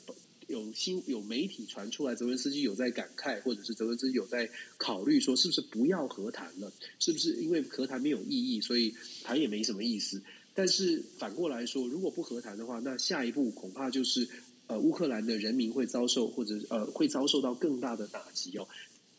[0.46, 6.72] 有新有媒体传出来，泽伦斯基有在感慨，或者是泽伦斯基有在考虑说，是不是不要和谈了？
[7.00, 8.94] 是不是因为和谈没有意义，所以
[9.24, 10.22] 谈也没什么意思？
[10.54, 14.28] 但是反过来说，如果不和谈的话，那下一步恐怕就是
[14.68, 18.66] 呃，乌克兰的人民会遭受，或者呃，会遭受到更大的打击哦。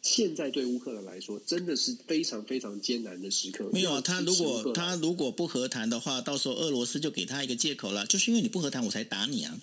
[0.01, 3.69] 现在对乌克兰来说，真的是非常非常艰难的时刻。
[3.73, 9.60] 没有啊，他如果他如果不和谈的话，到时候俄罗斯就给他一个借口了，就是因为你不和谈，我才打你啊。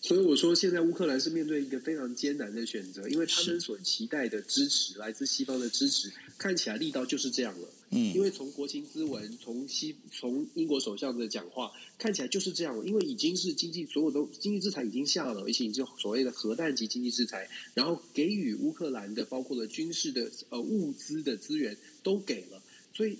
[0.00, 7.68] 所以我说，现在乌克兰是面对一个非常艰难的选择，因为他们所期待的支持，来自西方的支持，看起来力道就是这样了。
[7.90, 12.84] 嗯，因为从国情咨文，从西从英国首相的讲话，看起来就是这样。
[12.86, 23.18] 因为已经是经济所有的经济制裁已经下了，而且已经所谓的核弹级经济制裁，然后给予乌克兰的包括了军事的呃物资的资源都给了，所以。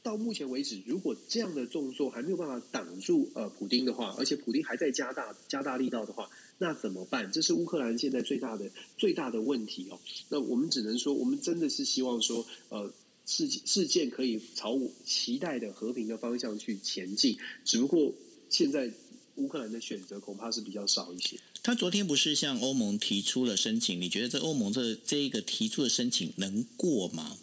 [0.00, 7.30] 到目前为止，如果这样的动作还没有办法挡住呃普丁的话，而且普丁还在加大加大力道的话，那怎么办？
[7.30, 9.98] 这是乌克兰现在最大的最大的问题哦。
[10.30, 12.90] 那我们只能说，我们真的是希望说，呃，
[13.28, 17.36] 事事件可以朝我期待的和平的方向去前进。
[17.62, 18.10] 只不过
[18.48, 18.90] 现在
[19.34, 21.38] 乌克兰的选择恐怕是比较少一些。
[21.62, 24.00] 他昨天不是向欧盟提出了申请？
[24.00, 27.36] 你觉得这欧盟这这一个提出的申请能过吗？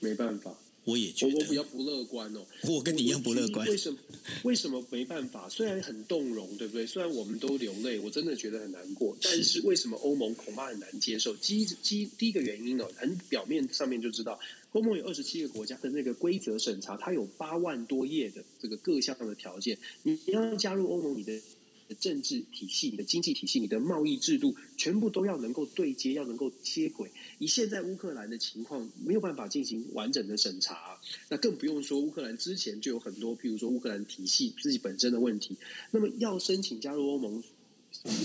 [0.00, 0.58] 没办法。
[0.84, 2.44] 我也觉得，我比较不乐观哦。
[2.68, 3.66] 我跟你一样不乐观。
[3.68, 3.98] 为什么？
[4.42, 5.48] 为什么没办法？
[5.48, 6.86] 虽然很动容，对不对？
[6.86, 9.16] 虽然我们都流泪，我真的觉得很难过。
[9.22, 11.34] 但是为什么欧盟恐怕很难接受？
[11.36, 14.38] 第一，第第一个原因呢，很表面上面就知道，
[14.72, 19.78] 欧盟有二十七个国家的那个规则审查，它有八万多页的这个各项的条件。
[20.02, 21.40] 你要加入欧盟，你的。
[21.94, 27.10] 政治体系、你的经济体系、你的贸易制度，全部都要能够对接，要能够接轨。
[27.38, 35.56] 以现在乌克兰的情况，没有办法进行完整的审查，那更不用说乌克兰之前就有很多，譬如说乌克兰体系自己本身的问题。
[35.90, 37.42] 那么要申请加入欧盟，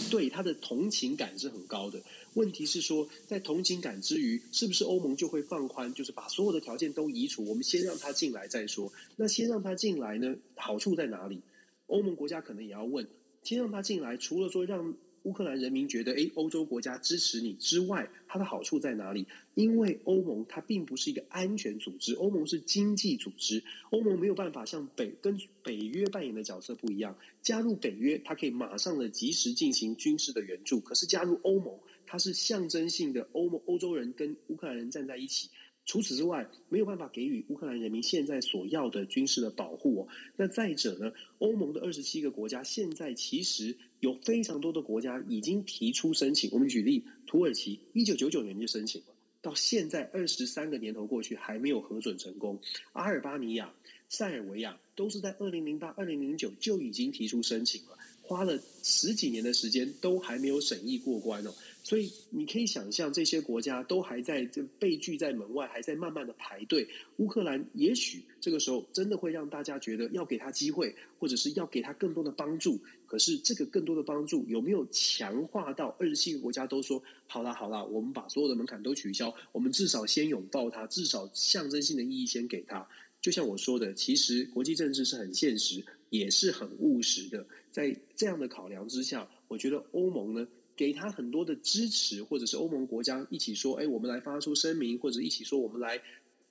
[0.10, 2.02] 对他的同情感是很高的。
[2.34, 7.44] 问题是说，在同情感之余，是不是欧盟就会放宽，就是把所有的条件都移除？
[7.46, 8.92] 我们先让他进来再说。
[9.16, 10.36] 那先让他进来呢？
[10.56, 11.42] 好处在哪里？
[11.88, 13.08] 欧盟国家可能也要问。
[13.44, 19.26] 先让他进来，除了说让乌克兰人民觉得，诶，欧洲国家支持你之外，它的好处在哪里？
[19.56, 27.18] 因为欧盟它并不是一个安全组织，欧盟是经济组织，欧盟没有办法像北跟北约扮演的角色不一样。
[27.42, 35.50] 加入北约，它可以马上的及时进行军事的援助，可是加入欧盟，它是象征性的，欧盟欧洲人跟乌克兰人站在一起。
[35.88, 40.08] 除此之外，没有办法给予乌克兰人民现在所要的军事的保护哦。
[40.36, 46.50] 那再者呢，欧盟的二十七个国家现在其实有非常多的国家已经提出申请。
[46.52, 49.08] 我们举例，土耳其一九九九年就申请了，
[49.42, 52.60] 到现在二十三个年头过去还没有核准成功。
[52.92, 53.74] 阿尔巴尼亚、
[54.10, 57.98] 塞尔维亚都是在二零零八、二零零九就已经提出申请了。
[58.22, 61.54] 花了十几年的时间，都还没有审议过关哦。
[61.88, 66.86] 所以你可以想象，这些国家都还在这被拒在门外，还在慢慢的排队。
[67.16, 72.78] 乌克兰也许这个时候真的会让大家觉得要给他机会，或者是要给他更多的帮助。
[73.06, 82.86] 可是这个更多的帮助有没有强化到二十七个国家都说好啦好啦，我们把所有的门槛都取消，我们至少先拥抱他，至少象征性的意义先给他。
[83.22, 87.48] 就像我说的，其实国际政治是很现实，也是很务实的。
[87.72, 90.46] 在这样的考量之下，我觉得欧盟呢，
[90.78, 96.00] 给他很多的支持，或者是欧盟国家一起说，哎，我们来发出声明，或者一起说，我们来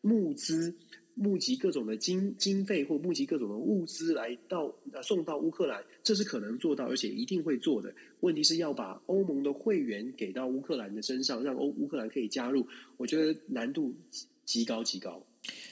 [0.01, 0.75] 募资、
[1.15, 7.95] 募集各种的经经费，或募集各种的物资来到呃送到乌克兰，这是可能做到，而且一定会做的。
[8.21, 13.95] 问题是要把欧盟的会员给到乌克兰的身上，让欧乌克兰可以加入，我觉得难度
[14.45, 15.25] 极高极高。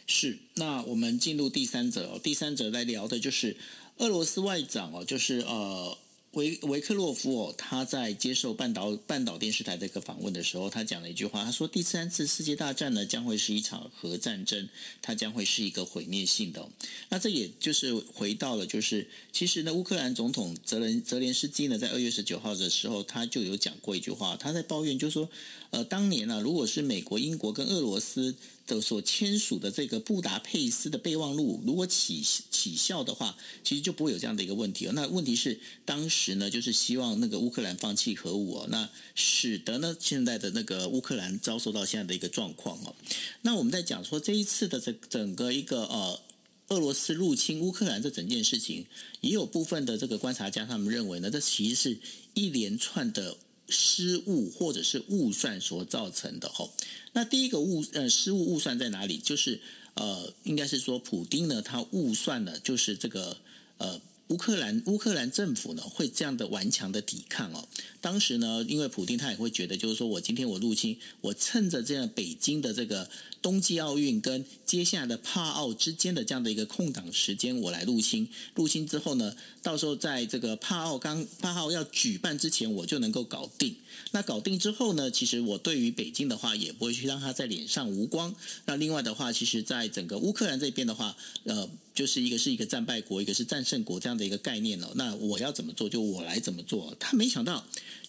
[0.06, 2.20] 是，那我们进入第三者哦。
[2.22, 3.56] 第三者来聊的就是
[3.98, 5.98] 俄罗斯外长哦，就是呃，
[6.34, 14.68] 维维克洛夫，他在接受半岛半岛电视台的一个访问的时候，他讲了一句话，他说：“第三次世界大战呢，将会是一场核战争，
[15.00, 16.68] 它将会是一个毁灭性的。”
[17.10, 25.28] 那这也就是回到了，就是其实呢，乌克兰总统泽连泽连斯基呢，在二月十九号的时候，他就有讲过一句话，他在抱怨，就是说，
[25.70, 28.34] 呃，当年呢、如果是美国、英国跟俄罗斯。
[28.66, 34.92] 的所签署的这个布达佩斯的备忘录，如果起起效的话，其实就不会有这样的一个问题哦。
[34.94, 42.94] 那问题是，当时呢，就是希望那个乌克兰放弃核武哦，那使得呢现在的那个乌克兰遭受到现在的一个状况哦。
[43.42, 46.20] 那我们在讲说这一次的这整个一个呃
[46.68, 48.86] 俄罗斯入侵乌克兰这整件事情，
[49.20, 51.98] 也有部分的这个观察家他们认为呢，这其实是
[52.32, 53.36] 一连串的。
[53.68, 56.72] 失误或者是误算所造成的吼，
[57.12, 59.18] 那第一个误呃失误误算在哪里？
[59.18, 59.60] 就是
[59.94, 63.36] 呃，应该是说普丁呢，他误算了，就是这个
[63.78, 64.00] 呃。
[64.28, 67.68] 乌克兰乌克兰政府呢会这样的顽强的抵抗哦。
[68.00, 73.10] 当时呢，因为普丁他也会觉得，就是说我今天我入侵，我趁着这样北京的这个
[73.42, 78.28] 冬季奥运跟接下来的帕奥之间的这样的一个空档时间，我来入侵。
[78.54, 83.76] 入侵之后呢，到时候在这个帕奥刚帕奥要举办之前，我就能够搞定。
[84.12, 88.34] 那搞定之后呢，其实我对于北京的话，也不会去让他在脸上无光。
[88.64, 91.68] 那另外的话，其实在整个乌克兰这边的话，呃。
[91.94, 94.88] 就是一个是一个战败国，一个是战胜国这样的一个概念哦。
[94.96, 96.94] 那我要怎么做，就我来怎么做。
[96.98, 97.64] 他没想到，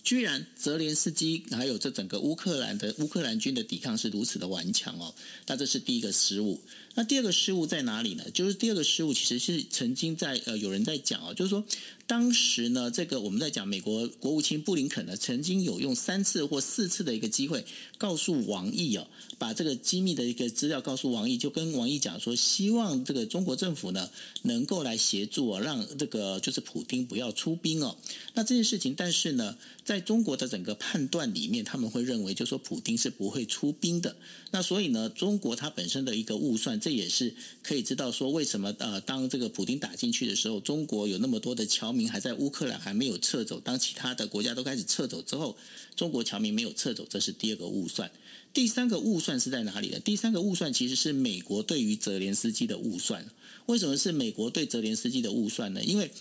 [0.06, 5.14] 居然泽连斯基还有这整个乌克兰的乌克兰军的抵抗是如此的顽强哦。
[5.48, 6.62] 那这是第一个失误。
[6.94, 8.24] 那第二个失误在哪里呢？
[8.32, 11.66] 就是第二个失误其实是曾经在呃有人在讲哦，就是说。
[12.08, 17.66] 当时呢，这个我们在讲美国国务卿布林肯呢，曾经有用三次或四次的一个机会，
[17.98, 19.08] 告诉王毅哦，
[19.40, 24.08] 把这个机密的一个资料告诉王毅，就跟王毅讲说，希望这个中国政府呢，
[24.44, 27.98] 能够来协助哦，让这个就是普丁不要出兵哦。
[28.36, 34.16] 那这件事情，但是呢，在在中国的整个判断里面，他们会认为，就说普丁是不会出兵的。
[34.52, 41.96] 那所以呢，中国它本身的一个误算，这也是可以知道说，为什么呃，当这个普丁打进去的时候，中国有那么多的侨。
[41.96, 45.56] 民还在乌克兰还没有撤走，当其他的国家都开始撤走之后，
[45.96, 48.12] 中国侨民没有撤走，这是第二个误算。
[48.52, 50.00] 第三个误算是在哪里呢？
[50.02, 53.26] 第三个误算其实是美国对于泽连斯基的误算。
[53.68, 55.82] 为什么是美国对泽连斯基的误算呢？
[55.84, 56.12] 因为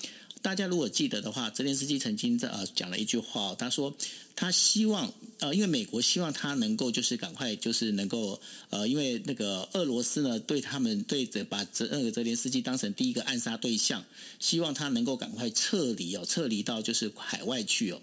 [0.44, 3.96] 大家如果记得的话，泽连斯基曾经在呃讲了一句话，他说
[4.36, 14.04] 他希望呃，因为美国希望他能够就是赶快就是能够呃，因为那个俄罗斯呢对他们对着把泽那个泽连斯基当成第一个暗杀对象，
[14.38, 18.02] 希望他能够赶快撤离哦，撤离到就是海外去哦。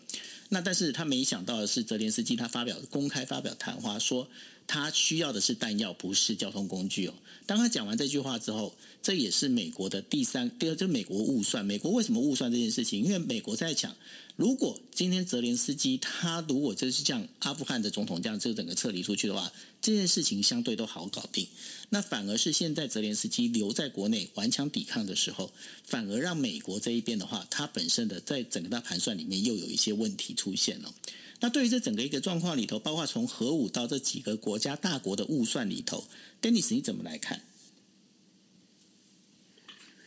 [0.49, 4.27] 那但是他没想到的是，泽连斯基他发表公开发表谈话说。
[4.71, 7.13] 他需要的是弹药，不是交通工具哦。
[7.45, 11.65] 当他讲完这句话之后，这也是美国的第三、第二，就是美国误算。
[11.65, 13.03] 美国为什么误算这件事情？
[13.03, 13.93] 因为美国在讲，
[14.37, 21.45] 如果今天泽连斯基他如果就是像阿富汗的总统这样，就整个撤离出去的话，这件事情相对都好搞定。
[21.89, 25.51] 那反而是现在泽连斯基留在国内顽强抵抗的时候，
[25.83, 30.93] 反而让美国这一边的话，他本身的在整个大盘算里面又有一些问题出现了。
[31.41, 36.03] 那对于这整个一个状况里头，包括从核武到这几个国家大国的误算里头
[36.39, 37.41] ，Dennis 你怎么来看？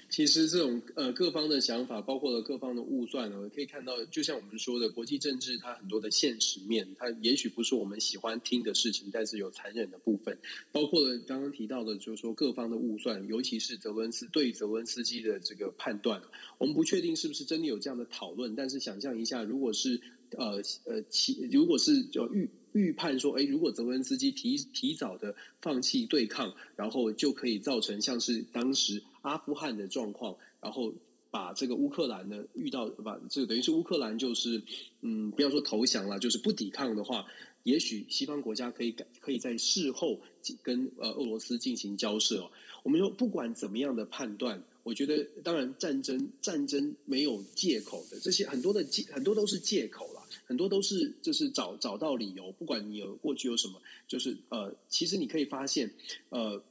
[0.09, 10.39] 其实这种呃各方的想法，包括了各方的误算呢，可以看到，就像我们说的，国际政治它很多的现实面，它也许不是我们喜欢听的事情，但是有残忍的部分，
[10.71, 16.23] 包括了刚刚提到的，就是说各方的误算，尤其是泽文斯对泽文斯基的这个判断，
[16.59, 20.01] 我们不确定是不是真的有这样的讨论，但是想象一下，如果是。
[20.37, 30.93] 呃呃，其如果是就预预判说，哎，如果泽文斯基提提早的放弃对抗，然后就可以造成像是当时阿富汗的状况，然后
[31.31, 34.63] 把这个乌克兰呢遇到把这等于是乌克兰就是
[35.03, 37.27] 嗯，不要说投降了，就是不抵抗的话，
[37.63, 40.21] 也许西方国家可以改可以在事后
[40.63, 42.41] 跟呃俄罗斯进行交涉。
[42.41, 42.51] 哦
[42.85, 44.63] 我们说不管怎么样的判断。
[44.83, 50.07] 我觉得，当然，战争战争没有借口的，这些很多的借很多都是借口，
[50.45, 55.91] 很多都是就是找找到理由，不管你有过去有什么，就是呃，其实你可以发现，
[56.29, 56.63] 呃，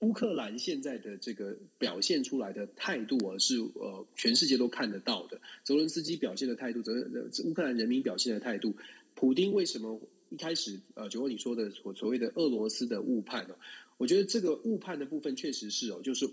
[0.00, 5.40] 乌克兰现在的这个表现出来的态度啊，是呃全世界都看得到的。
[5.64, 6.92] 泽伦斯基表现的态度，泽
[7.44, 8.74] 乌克兰人民表现的态度，
[9.14, 13.54] 普丁为什么一开始呃，就像你说的所所谓的俄罗斯的误判呢？
[13.96, 16.28] 我觉得这个误判的部分确实是哦，就是。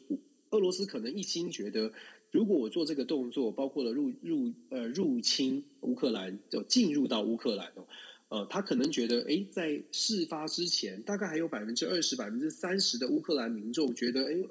[0.51, 1.91] 俄罗斯可能一心觉得，
[2.31, 7.87] 如果我做这个动作，包括了入入呃入侵乌克兰，就进入到乌克兰哦，
[8.27, 14.45] 呃，他可能觉得，诶，在事发之前，大概还有百分之二十、百分之三十的乌克兰民众觉得，诶，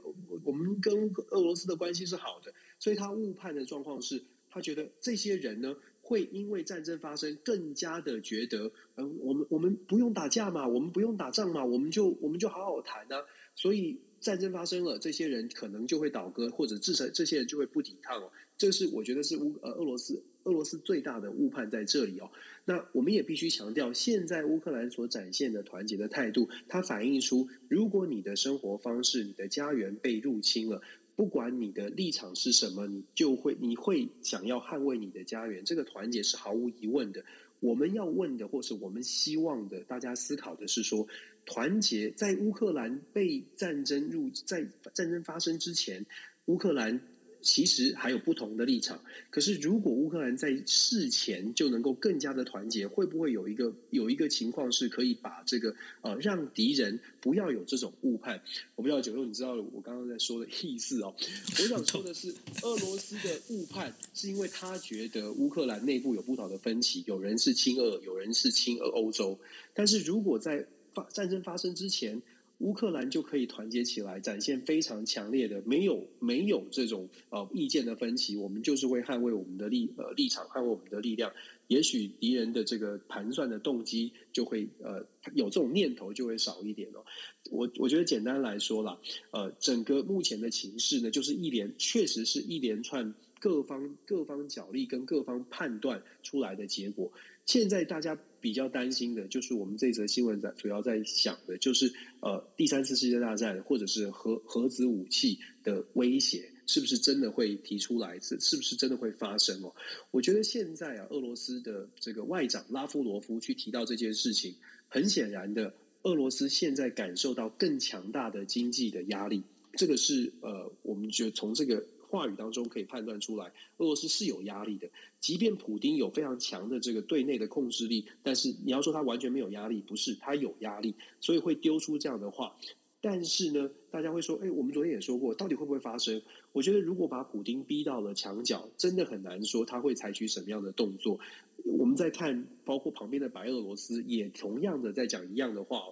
[0.44, 13.24] 我们跟俄罗斯的关系是好的，所以他误判的状况是，他觉得这些人呢，会因为战争发生，更加的觉得，嗯、我们我们不用打架嘛，我们不用打仗嘛，我们就我们就好好谈啊。
[13.56, 18.30] 所以战争发生了，这些人可能就会倒戈，或者至少这些人就会不抵抗哦。
[18.56, 22.30] 这是我觉得是乌呃俄罗斯俄罗斯最大的误判在这里哦。
[22.64, 30.80] 那我们也必须强调，现在乌克兰所展现的团结的态度，它反映出，如果你的生活方式、你的家园被入侵了。
[31.16, 35.64] 不管你的立场是什么，你就会你会想要捍卫你的家园。
[35.64, 37.24] 这个团结是毫无疑问的。
[37.60, 41.06] 我们要问的，或是我们希望的，大家思考的是说，
[41.46, 46.04] 团结在乌克兰被战争入，在战争发生之前，
[46.46, 47.00] 乌克兰。
[47.46, 58.40] 其实还有不同的立场，可是如果乌克兰在事前就能够更加的团结，会不会有一个有一个情况是可以把这个呃让敌人不要有这种误判？
[58.76, 61.14] 我不知道九六，你知道我刚刚在说的意思哦。
[61.18, 69.38] 我想说的是，俄罗斯的误判是因为他觉得乌克兰内部有不同的分歧，有人是亲俄，有人是亲俄欧洲。
[69.74, 70.64] 但是如果在
[71.10, 72.20] 战争发生之前，
[72.58, 81.32] 乌克兰就可以团结起来，展现非常强烈的，没有没有这种呃意见的分歧，我们就是会捍卫我们的立呃立场，捍卫我们的力量。
[81.66, 87.02] 也许敌人的这个盘算的动机就会呃有这种念头就会少一点哦。
[87.50, 88.98] 我我觉得简单来说啦，
[89.30, 97.10] 呃，整个目前的情势呢，就是一连确实是一连串各方各方角力跟各方判断出来的结果。
[97.46, 101.90] 现在大家比较担心的就是我们这则新闻在主要在想的就是
[102.20, 108.20] 呃第三次世界大战或者是核核子武器的威胁是不是真的会提出来？
[108.20, 109.74] 是是不是真的会发生哦？
[110.10, 114.54] 我觉得现在啊，俄罗斯的这个外长拉夫罗夫去提到这件事情，
[114.88, 115.72] 很显然的，
[116.02, 119.42] 俄罗斯现在感受到更强大的经济的压力，
[119.72, 121.82] 这个是呃，我们觉得从这个。
[122.14, 123.46] 话语当中可以判断出来，
[123.78, 124.88] 俄罗斯是有压力的。
[125.18, 132.54] 即便普丁有非常强的这个对内的控制力，但是你要说他完全没有压力，不是，他有压力，所以会丢出这样的话。
[133.00, 136.22] 但是呢，大家会说，哎，我们昨天也说过，到底会不会发生？
[136.52, 141.18] 我觉得如果把普丁逼到了墙角，真的很难说他会采取什么样的动作。
[141.64, 145.82] 我们在看，包括旁边的白俄罗斯也同样的在讲一样的话。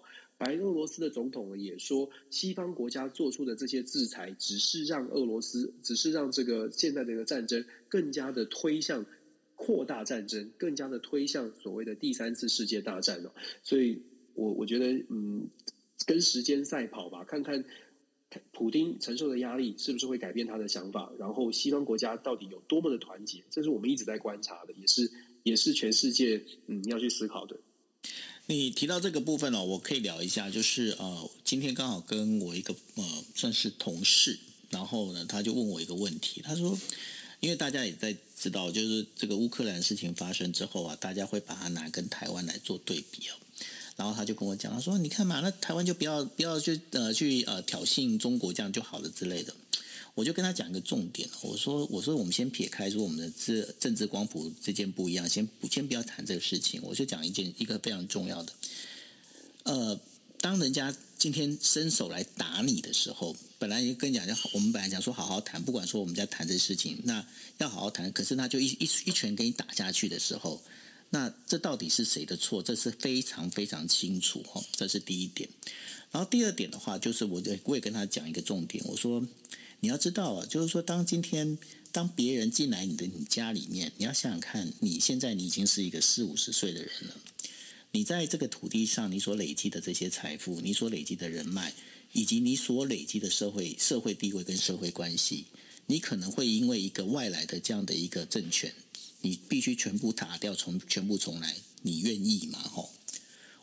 [0.44, 9.06] 白俄罗斯的总统也说，西方国家做出的这些制裁，只是让俄罗斯，只是让这个现在这个战争更加的推向
[9.54, 13.32] 扩大战争，更加的推向所谓的第三次世界大战了。
[13.62, 14.02] 所以
[14.34, 15.46] 我我觉得，嗯，
[16.06, 17.64] 跟时间赛跑吧，看看
[18.50, 25.08] 普丁承受的压力是不是会改变他的想法，然后西方国家到底有多么的团结，这是我们一直在观察的，也是
[25.44, 27.56] 也是全世界嗯要去思考的。
[28.46, 34.38] 你提到这个部分哦，我可以聊一下，就是呃，今天刚好跟我一个呃算是同事，
[34.70, 36.76] 然后呢，他就问我一个问题，他说，
[37.40, 43.34] 因为大家也在知道，就是这个乌克兰事情发生之后啊，大家会把它拿跟台湾来做对比哦，
[43.96, 49.54] 然后他就跟我讲，他说，你看嘛，那台湾就不要不要去呃去呃挑衅中国这样就好了之类的。
[50.14, 58.52] 我就跟他讲一个重点，我说我说我们先撇开说我们的这政治光谱之间不一样，先不先不要谈这个事情，我就讲一件一个非常重要的，
[59.62, 59.98] 呃，
[60.38, 67.24] 当人家今天伸手来打你的时候，本来跟你讲就我们本来讲说好好谈，不管说我们在谈这事情，那
[67.56, 70.62] 要好好谈，可是他就一一一拳给你打下去的时候，
[71.08, 72.62] 那这到底是谁的错？
[72.62, 75.48] 这是非常非常清楚哈，这是第一点。
[76.10, 79.26] 然后第二点的话，就是我我也跟他讲一个重点，我说。
[79.82, 81.58] 你要知道啊，就是说，当今天
[81.90, 87.16] 当别人进来你的你家里面，你要想想看，你现在你已经是一个四五十岁的人了，
[87.90, 91.72] 你在这个土地上，你所累积的这些财富，你所累积的人脉，
[92.12, 95.46] 以及你所累积的社会社会地位跟社会关系，
[95.86, 98.72] 你可能会因为一个外来的这样的一个政权，
[99.22, 102.60] 你必须全部打掉，从全部重来，你愿意吗？
[102.60, 102.88] 吼，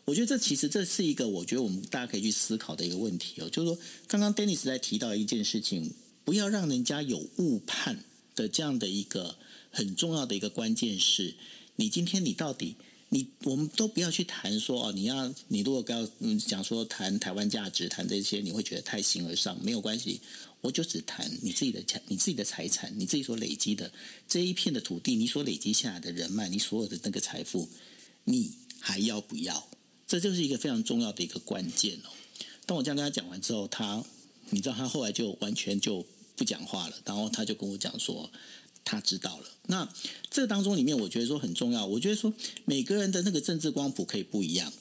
[0.04, 5.94] 我觉得这其实这是一个我觉得我们大家可以去思考的一个问题哦，就是说，刚刚 Dennis 在提到一件事情。
[6.24, 8.04] 不要让人家有误判
[8.34, 9.36] 的这样的一个
[9.70, 11.34] 很重要的一个关键是，
[11.76, 12.76] 你今天你到底
[13.08, 20.20] 你我们都不要去谈说哦，你要你如果要嗯讲说谈台湾价值谈这些，你会觉得太形而上，没有关系，
[20.60, 23.90] 我就只谈你自己的财你自己的财产，你自己所累积的
[24.28, 27.68] 这一片的土地，你所累积下来的人脉，你所有的那个财富，
[28.24, 29.68] 你还要不要？
[30.06, 32.10] 这就是一个非常重要的一个关键哦。
[32.66, 34.04] 当我这样跟他讲完之后，他
[34.50, 36.06] 你知道他后来就完全就。
[36.36, 38.30] 不讲话了，然后他就跟我讲说，
[38.82, 39.44] 他知道了。
[39.66, 39.86] 那
[40.30, 41.84] 这当中里面，我觉得说很重要。
[41.84, 42.32] 我觉得说
[42.64, 44.72] 每个人的那个政治光谱可以不一样，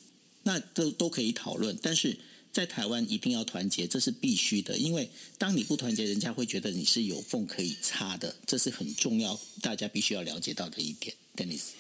[0.43, 1.78] 那都都可以讨论。
[1.82, 2.17] 但是
[2.53, 4.78] 在台湾一定要团结，这是必须的。
[4.78, 11.13] 因为当你不团结，人家会觉得你是有缝可以插的，这是很重要，大家必须要了解到的一点。
[11.36, 11.72] Dennis，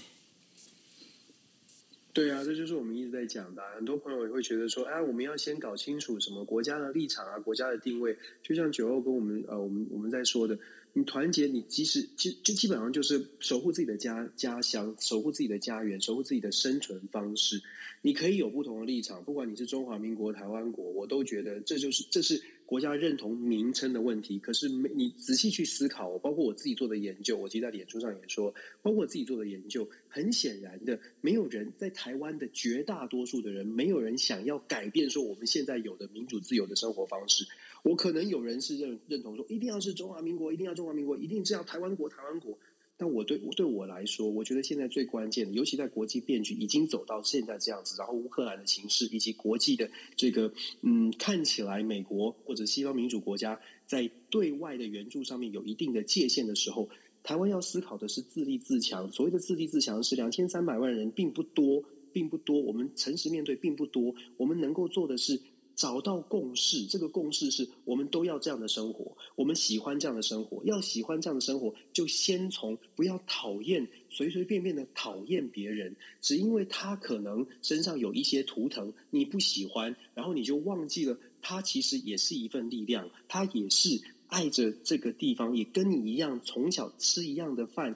[2.19, 3.61] 对啊，这就是我们一直在讲的。
[3.77, 8.17] 很多朋友也会觉得说，哎，我们要先搞清楚什么国家的立场啊，国家的定位。
[8.43, 10.59] 就像九欧跟我们呃，我们我们在说的。
[10.91, 17.61] 你团结，你即使就就基本上就是守护自己的家家乡，守护自己的家园，守护自己的生存方式。
[18.01, 24.37] 你可以有不同的立场，不管你是中华民国、台湾国，我都觉得这就是这是国家认同名称的问题。
[24.37, 28.53] 可是没你仔细去思考，包括我自己做的研究，我其实在脸书上也说，
[28.83, 37.43] 包括我自己做的研究，很显然的，没有人在台湾的绝大多数的人，没有人想要改变说我们现在有的民主自由的生活方式。
[37.81, 42.55] 我可能有人是认认同说，一定要是中华民国，一定要中华民国，一定是要台湾国，台湾国。
[43.01, 56.89] 但我对对我来说，我觉得现在最关键的，尤其在国际变局已经走到现在这样子，然后乌克兰的形势以及国际的这个嗯，看起来美国或者西方民主国家在对外的援助上面有一定的界限的时候，
[57.23, 59.09] 台湾要思考的是自立自强。
[59.13, 61.81] 所谓的自立自强是两千三百万人，并不多，
[62.11, 62.59] 并不多。
[62.59, 64.13] 我们诚实面对，并不多。
[64.35, 65.39] 我们能够做的是。
[65.79, 70.61] 找到共识，这个共识是我们都要这样的生活，我们喜欢这样的生活。
[70.65, 87.95] 要喜欢这样的生活，就先从不要讨厌，随随便便的讨厌别人，只因为他可能身上有一些图腾你不喜欢，然后你就忘记了他其实也是一份力量，他也是爱着这个地方，也跟你一样从小吃一样的饭，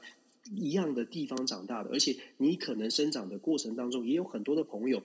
[0.55, 5.03] 一样的地方长大的，而且你可能生长的过程当中也有很多的朋友。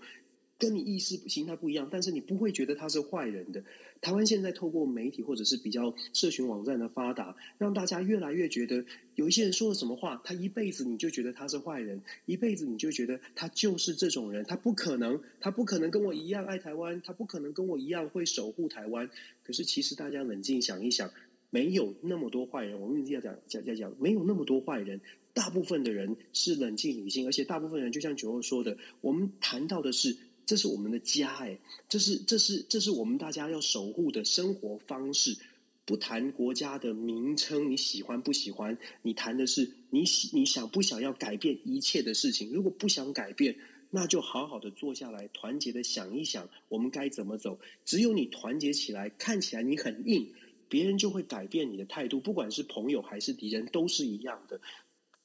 [0.59, 3.63] 跟你意识形态不一样，但是你不会觉得他是坏人的。
[4.01, 8.85] 台湾现在透过媒体或者是比较社群网站的发达，让大家越来越觉得，
[9.15, 19.09] 有一些人说了什么话，他一辈子你就觉得他是坏人，一辈子你就觉得他就是这种人，他不可能，他不可能跟我一样爱台湾，他不可能跟我一样会守护台湾。
[19.45, 21.11] 可是其实大家冷静想一想，
[21.51, 22.81] 没有那么多坏人。
[22.81, 25.01] 我们一直要讲讲讲讲，没有那么多坏人，
[25.35, 30.17] 大部分的人是冷静理性，而且大部分人就像九二说的，我们谈到的是。
[30.49, 31.59] 这是我们的家，哎，
[31.91, 35.37] 这是这是这是我们大家要守护的生活方式。
[35.85, 38.79] 不谈国家的名称，你喜欢不喜欢？
[39.03, 42.51] 你谈的是你喜你想不想要改变一切的事情？
[42.51, 43.59] 如果不想改变，
[43.91, 47.61] 那就好好的坐下来，团结的想一想，我们该怎么走。
[47.85, 50.33] 只有你团结起来，看起来你很硬，
[50.71, 52.19] 别人就会改变你的态度。
[52.21, 54.59] 不管是朋友还是敌人，都是一样的。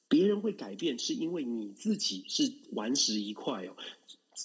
[0.06, 3.74] 别人会改变，是因为你自己是顽石一块哦。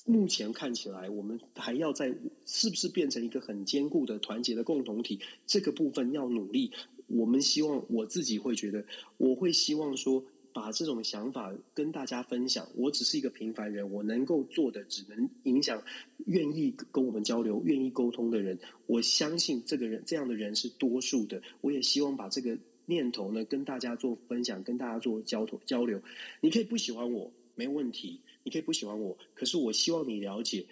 [0.05, 2.13] 目前看起来，我们还要在
[2.45, 5.19] 是不是变成一个很坚固的团结的共同体？
[5.47, 6.71] 这个部分要努力。
[7.07, 8.85] 我们希望我自己会觉得，
[9.17, 10.23] 我会希望说，
[10.53, 12.67] 把这种想法跟大家分享。
[12.75, 15.83] 我只是一个平凡人，我能够做的只能影响
[16.27, 18.59] 愿意跟我们交流、愿意沟通的人。
[18.85, 21.41] 我相信这个人这样的人是多数的。
[21.61, 25.99] 我也希望把这个念头呢跟大家做分享，跟大家做交交流。
[26.41, 28.19] 你可以不喜欢我，没问题。
[28.43, 30.65] 你可以不喜欢我，可是我希望你了解，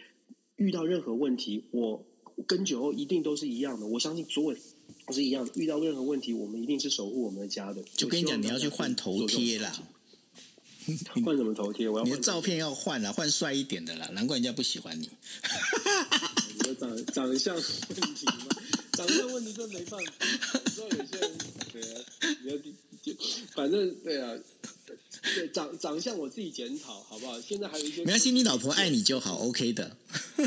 [0.56, 2.06] 遇到任何问题，我
[2.46, 3.86] 跟酒后一定都是一样的。
[3.86, 4.60] 我相信所有
[5.06, 5.52] 都是一样的。
[5.56, 7.84] 遇到任何问题，我们一定是守护我们的家的。
[7.96, 9.84] 就跟你讲，你要去换头贴啦，
[11.26, 11.90] 换什么头贴？
[11.90, 14.08] 我要你的照片要换了，换帅一点的啦。
[14.14, 15.10] 难怪人家不喜欢你。
[16.56, 17.64] 你的长长相问
[18.16, 18.48] 题吗？
[18.94, 20.14] 长相问题真没办法。
[20.66, 21.38] 你知道有些人
[21.72, 22.02] 对啊，
[22.44, 22.58] 你要
[23.54, 24.36] 反正对啊。
[25.38, 27.40] 对长长相我自己检讨好不好？
[27.42, 29.98] 现在还有一些没关系，你老婆爱你就好，OK 的。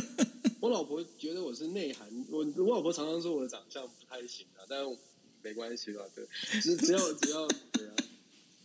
[0.61, 4.99] 我老婆觉得我是内涵，我我老婆常常说我的长相不太行啊，但是
[5.43, 6.03] 没关系吧？
[6.15, 6.27] 对，
[6.61, 7.95] 只只要只要对啊，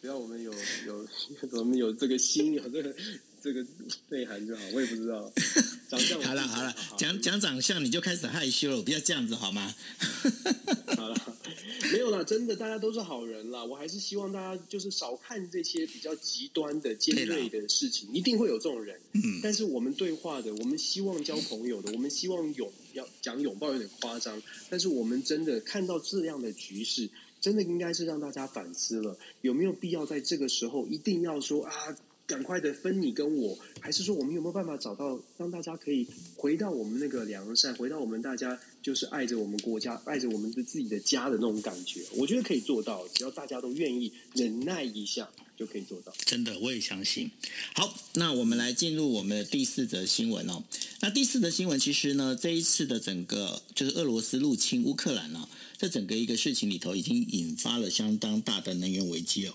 [0.02, 0.54] 只要我们有
[0.86, 1.08] 有
[1.52, 2.94] 我们有这个心，有这个
[3.42, 3.66] 这个
[4.10, 4.62] 内涵就好。
[4.74, 5.32] 我也不知道
[5.90, 9.74] 长相好了好了，讲讲长相你就开始害羞了，不要这样子好吗？
[11.92, 13.64] 没有啦，真的，大家都是好人啦。
[13.64, 19.00] 我还是希望大家就是少看这些比较极端的尖锐的事情，一定会有这种人。
[19.14, 27.10] 嗯，但是我们对话的，我们希望交朋友的，我们希望拥要讲拥抱有点夸张，但是我们真的看到这样的局势，
[27.42, 31.72] 真的应该是让大家反思了，有没有必要在这个时候一定要说啊？
[32.28, 42.02] 赶快的分你跟我，还是说我们有没有办法找到让大家可以回到我们那个良善，回到我们大家就是爱着我们国家、爱着我们的自己的家的那种感觉？
[42.16, 46.12] 我觉得可以做到，只要大家都愿意忍耐一下，就可以做到。
[46.26, 47.30] 真的，我也相信。
[47.76, 50.64] 好，那我们来进入我们的第四则新闻哦。
[51.02, 59.54] 那第四则新闻其实呢，这一次的整个就是俄罗斯入侵乌克兰呢、哦，这整个一个事情里头已经引发了相当大的能源危机哦。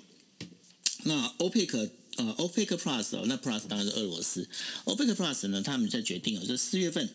[1.03, 1.91] 那欧佩克。
[2.17, 4.49] 呃，OPEC Plus 哦，那 Plus 当然是俄罗斯。
[4.85, 7.09] OPEC Plus 呢，他们在决定哦，就四月份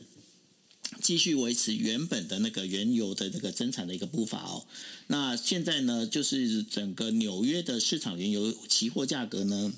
[1.02, 4.66] 继续维持原本的那个原油的这个增产的一个步伐哦。
[5.08, 9.74] 那现在呢，就是整个纽约的市场原油期货价格呢，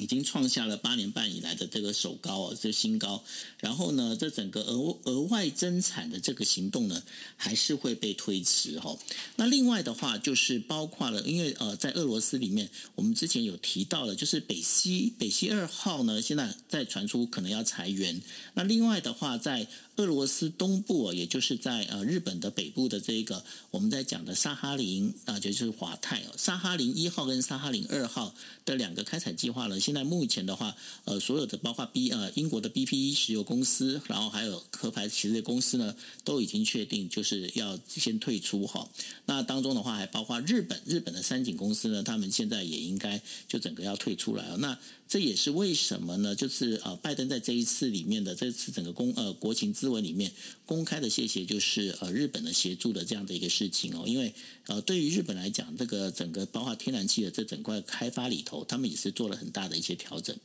[0.00, 3.22] 已经创下了八年半以来的这个首高哦，这新高。
[3.58, 7.02] 然后呢，这整个额额外增产的这个行动呢，
[7.36, 8.96] 还是会被推迟哈。
[9.36, 18.20] 那另外的话，就是包括了，因为呃，在俄罗斯里面，我们之前有提到了，就是北溪北溪二号呢，现在在传出可能要裁员。
[18.54, 28.34] 那另外的话，在俄罗斯东部，也就是在呃日本的北部的这个我们在讲的萨哈林啊，就是华泰哦，萨哈林一号跟萨哈林二号
[28.64, 38.88] 的两个开采计划呢，现现在目前的话，呃，所有的包括 B 呃英国的 BP 石油公司，然后还有壳牌其实的公司呢，都已经确定就是要先退出哈。
[39.26, 44.56] 那当中的话，还包括日本日本的三井公司呢，他们现在也应该就整个要退出来了。
[44.58, 44.78] 那
[45.10, 46.36] 这也是为什么呢？
[46.36, 50.30] 就是呃，拜登在这一次里面的这次整个公呃国情咨文里面
[50.64, 54.04] 公开的谢谢，就是呃日本的协助的这样的一个事情哦。
[54.06, 54.32] 因为
[54.68, 60.36] 呃，对于日本来讲，这个整个包括天然气的这整块开发里头，他们也是做了很大的一些调整。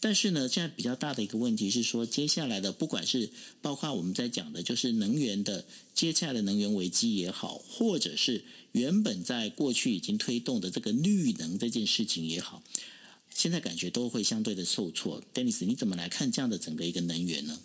[0.00, 3.28] 但是呢，现在比较大的一个问题是说，接下来的不管是
[3.60, 8.42] 包括我们在讲的，就是能源的接下来的能源危机也好，或者是
[8.72, 12.62] 原本在过去已经推动的这个绿能这件事情也好。
[13.36, 17.58] 现在感觉都会相对的受挫，Dennis，你怎么来看这样的整个一个能源呢？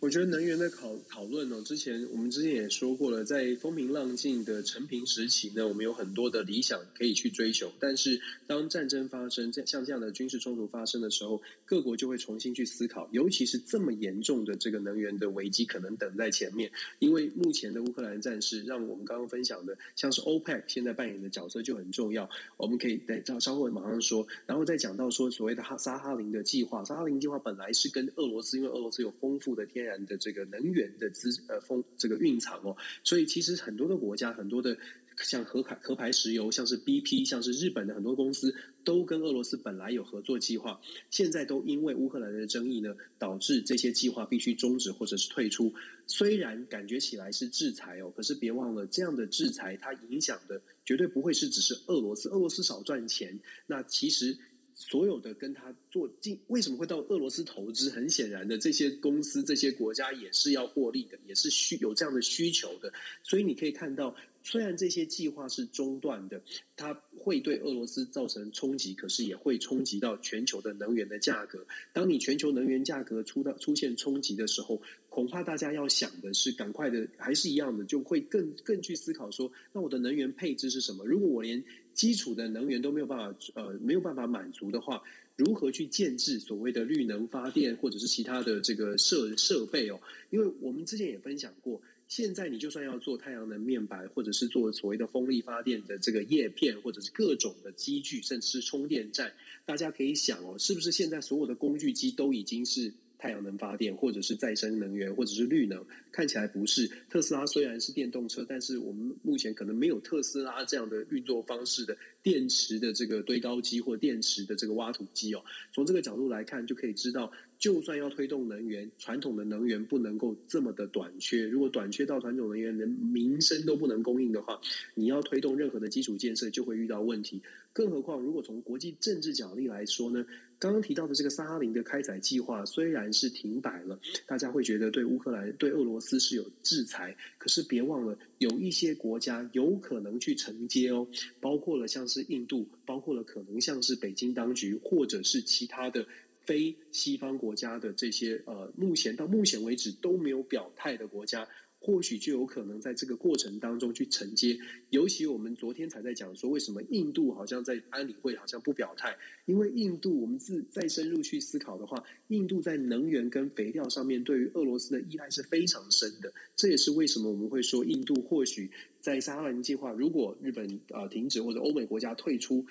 [0.00, 7.72] 我觉得能源的讨讨论呢，之前我们之前也说过了，在风平浪静的成平时期呢，我们有很多的理想可以去追求。
[7.80, 16.70] 但是当战争发生，像这样的军事冲突发生的时候，各国就会重新去思考，尤其是这么严重的这个能源的危机，可能等在前面。
[17.00, 22.30] 因为目前的乌克兰战事，让我们刚刚分享的，像是 OPEC 现在扮演的角色就很重要。
[22.56, 34.76] 我们可以在稍后马上说，然后再讲到说所谓的哈萨哈林的计划，萨哈林计划本来是跟俄罗斯，因为俄罗斯有丰富的天然的这个能源的资呃风这个蕴藏哦，所以其实很多的国家，很多的
[35.16, 40.80] 像壳牌壳牌石油，像是 BP，像是日本的很多公司，都跟俄罗斯本来有合作计划，
[41.10, 45.72] 现在都因为乌克兰的争议呢，导致这些计划必须终止或者是退出。
[46.06, 54.36] 虽然感觉起来是制裁哦，可是别忘了这样的制裁，它影响的绝对不会是只是俄罗斯，俄罗斯少赚钱，那其实。
[54.80, 57.90] 所有的跟他做进，为什么会到俄罗斯投资？
[57.90, 62.92] 很显然的，这些公司、这些国家也是要获利的，也是需有这样的需求的。
[63.24, 64.14] 所以你可以看到，
[64.44, 66.40] 虽然这些计划是中断的，
[66.76, 71.66] 它会对俄罗斯造成冲击，可是也会冲击到全球的能源的价格。
[71.92, 81.04] 当你全球能源价格出到出现冲击的时候，恐怕大家要想的是，赶快的，还是一样的，就会更更去思考说，那我的能源配置是什么？
[81.04, 81.62] 如果我连
[81.98, 85.02] 基础的能源都没有办法，呃，没有办法满足的话，
[85.34, 90.00] 如何去建置所谓的绿能发电或者是其他的这个设设备哦？
[90.30, 99.32] 因为我们之前也分享过，现在你就算要做太阳能面板，或者是做所谓的风力发电的这个叶片，或者是各种的机具，甚至是充电站，
[99.66, 102.92] 大家可以想哦，是不是现在所有的工具机都已经是？
[103.18, 106.88] 太阳能发电，或者是再生能源，或者是绿能，看起来不是。
[107.10, 111.96] 特斯拉虽然是电动车，但是我们目前可能没有特斯拉这样的运作方式的
[112.28, 115.42] 电池的这个堆高机或电池的这个挖土机哦。
[115.72, 117.32] 从这个角度来看，就可以知道。
[117.58, 121.44] 就算要推动能源，传统的能源不能够这么的短缺。
[121.44, 124.60] 如果短缺到传统能源连民生都不能供应的话，
[124.94, 127.42] 你要推动任何的基础建设就会遇到问题。
[127.72, 130.24] 更何况，如果从国际政治角力来说呢？
[130.60, 137.16] 刚刚提到的这个萨哈林的开采计划虽然是停摆了，大家会觉得对乌克兰、对俄罗斯是有制裁。
[137.38, 141.06] 可是别忘了，有一些国家有可能去承接哦，
[141.40, 146.06] 包括了像是印度，包括了可能像是北京当局，或者是其他的。
[146.40, 151.46] 非西方国家的这些呃，目前到目前为止都没有表态的国家，
[151.80, 154.58] 或许就有可能在这个过程当中去承接。
[154.90, 159.16] 尤其我们昨天才在讲说，为什么印度好像在安理会好像不表态？
[159.46, 166.32] 因为印度，我们自再深入去思考的话，印度在能源跟肥料上面对于俄罗斯的依赖是非常深的。
[166.56, 168.70] 这也是为什么我们会说，印度或许
[169.00, 172.66] 在萨哈林计划，如果日本啊、呃、停止或者欧美国家退出。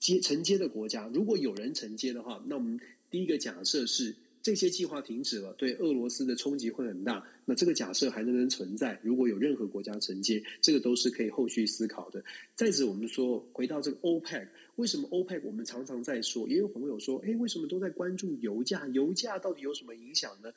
[0.00, 2.78] 接承接的国家，如果有人承接的话，那我们
[3.10, 4.14] 第一个假设是
[4.44, 7.26] 这些计划停止了，对俄罗斯的冲击会很大。
[7.46, 9.00] 那这个假设还能不能存在？
[9.02, 12.22] 如果有任何国家承接，这个都是可以后续思考的。
[12.54, 16.46] 再者，我们说回到这个 OPEC，为什么 OPEC 我们常常在说？
[16.46, 18.86] 也有朋友说，诶，为什么都在关注油价？
[18.88, 20.52] 油价到底有什么影响呢？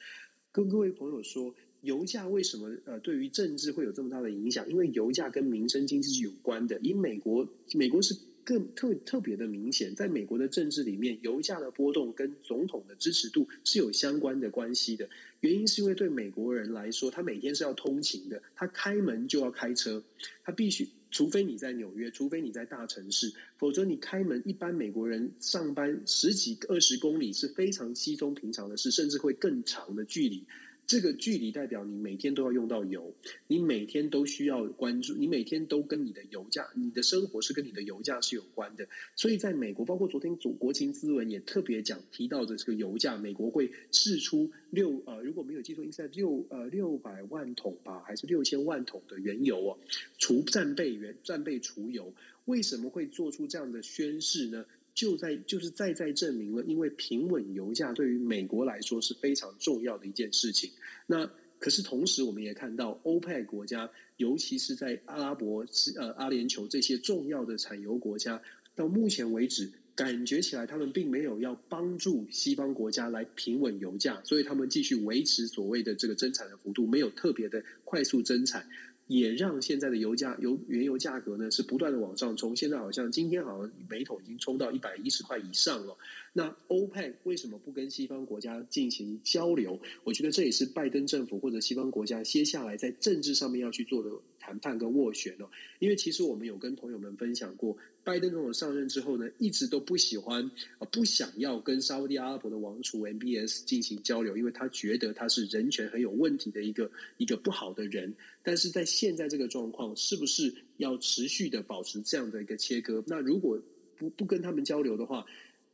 [0.51, 4.69] 跟各位朋友说，油价为什么呃对于政治会有这么大的影响？
[4.69, 6.77] 因为油价跟民生经济是有关的。
[6.81, 8.13] 以美国，美国是。
[8.47, 9.93] 更特特别的明显。
[9.93, 15.09] 在美国的政治里面，油价的波动跟总统的支持度是有相关的关系的。
[15.41, 20.01] 原因是因为对美国人来说，他每天是要通勤的，他开门就要开车，
[20.45, 30.45] 他必须，除非你在纽约，除非你在大城市，否则你开门，一般美国人上班十几二十公里是非常稀松平常的事，甚至会更长的距离。
[30.87, 33.13] 这个距离代表你每天都要用到油，
[33.47, 38.87] 你每天都需要关注，你每天都跟你的油价，你的生活是跟你的油价是有关的。
[39.13, 49.77] 所以在美国，包括昨天国情咨文也特别讲提到的这个油价，美国会释出六呃，如果没有记错，应该在六呃六百万桶吧，还是六千万桶的原油哦，
[50.17, 52.13] 除战备原战备储油，
[52.45, 54.65] 为什么会做出这样的宣示呢？
[54.97, 60.71] 就在就是再再证明了，因为平稳油价对于美国来说是非常重要的一件事情。
[61.05, 61.29] 那
[61.59, 65.63] 可是同时，我们也看到欧佩克国家，尤其是在阿拉伯、
[65.97, 68.41] 呃阿联酋这些重要的产油国家，
[68.73, 78.67] 到目前为止，感觉起来他们并没有要帮助西方国家来平稳油价，所以他们继续维持所谓的这个增产的幅度，没有特别的快速增产。
[79.07, 85.97] 也让现在的油价、油原油价格呢是不断的往上冲，现在好像今天好像每桶已经冲到一百一十块以上了。
[86.33, 89.79] 那欧佩为什么不跟西方国家进行交流？
[90.03, 95.49] 我觉得这也是拜登政府或者西方国家接下来在政治上面要去做的谈判跟斡旋哦。
[95.79, 108.15] 因为其实我们有跟朋友们分享过，拜登总统上任之后呢，一直都不喜欢啊，不想要跟沙乌地阿拉伯的王储 MBS 进行交流，因为他觉得他是人权很有问题的一个一个不好的人。
[108.43, 113.03] 但是在现在这个状况，是不是要持续的保持这样的一个切割？
[113.07, 113.61] 那如果
[113.97, 115.25] 不不跟他们交流的话，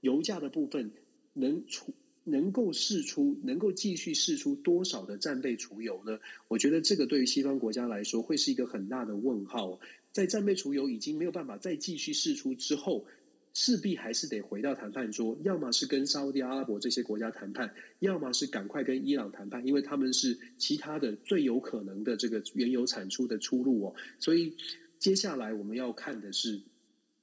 [0.01, 0.91] 油价的部分
[1.33, 1.93] 能出
[2.23, 6.19] 能够试出，能够继续试出多少的战备储油呢？
[6.47, 9.79] 我觉得这个对于西方国家来说，会是一个很大的问号。
[10.11, 13.05] 在战备储油已经没有办法再继续试出之后，
[13.53, 23.95] 势必还是得回到谈判桌，要么是跟沙乌地阿拉伯这些国家谈判，要么是赶快跟伊朗谈判，因为他们是其他的最有可能的这个原油产出的出路哦。
[24.19, 24.55] 所以
[24.99, 26.61] 接下来我们要看的是，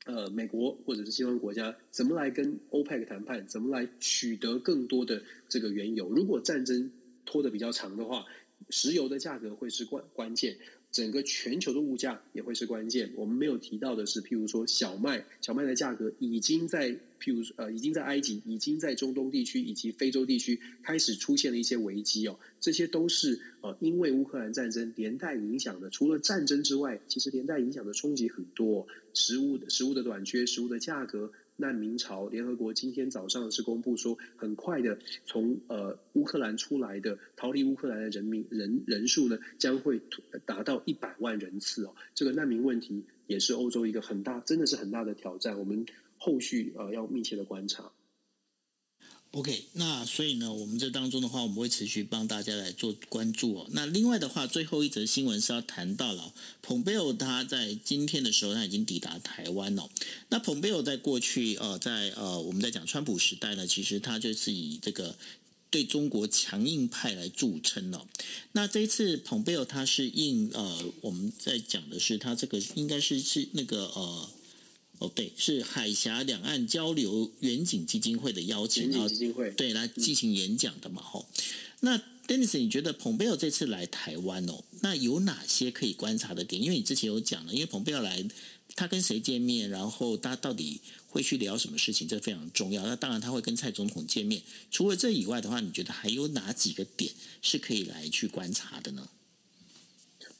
[0.06, 6.08] 呃，美国或者是西方国家怎么来跟欧佩克谈判，怎么来取得更多的这个原油？
[6.08, 6.90] 如果战争
[7.26, 8.24] 拖得比较长的话，
[8.70, 10.56] 石油的价格会是关关键。
[10.92, 13.12] 整个全球的物价也会是关键。
[13.14, 22.38] 我们没有提到的是，譬如说小麦，小麦的价格已经在譬如呃，已经在埃及，已经在中东地区以及非洲地区开始出现了一些危机哦。
[22.60, 25.88] 这些都是呃，因为乌克兰战争连带影响的。
[25.90, 31.32] 除了战争之外，其实连带影响的冲击很多，食物的食物的短缺，食物的价格。
[31.60, 40.00] 难民潮，联合国今天早上是公布说，很快的从呃乌克兰出来的逃离乌克兰的人民人人数呢，将会
[40.44, 41.94] 达到一百万人次哦。
[42.14, 45.58] 这个难民问题也是欧洲一个很大，真的是很大的挑战。
[45.58, 45.86] 我们
[46.16, 47.92] 后续呃要密切的观察。
[49.32, 53.66] OK，那所以呢，我们这当中的话，我们会持续帮大家来做关注哦。
[53.70, 59.88] 那另外的话，最后一则新闻是要谈到了蓬佩奥，他在今天的时候他已经抵达台湾哦。
[60.30, 65.16] 那蓬佩奥在过去呃，在呃我们在讲川普时代呢，其实他就是以这个
[65.70, 68.04] 对中国强硬派来著称哦。
[68.50, 74.28] 那这一次蓬佩奥他是应呃我们在讲的是他这个应该是是那个呃。
[75.00, 79.08] 哦，对，是海峡两岸交流远景基金会的邀请，然后
[79.56, 81.00] 对来进行演讲的嘛。
[81.02, 81.42] 吼、嗯，
[81.80, 81.98] 那
[82.28, 86.62] Dennis，你觉得蓬佩奥这次来台湾哦，那有哪些可以观察的点？
[86.62, 88.22] 因为你之前有讲了，因为蓬佩奥来，
[88.76, 92.86] 他跟谁见面，然后他到底会去聊什么事情，这非常重要。
[92.86, 94.42] 那当然他会跟蔡总统见面。
[94.70, 99.08] 除了这以外的话，你觉得还有哪几个点是可以来去观察的呢？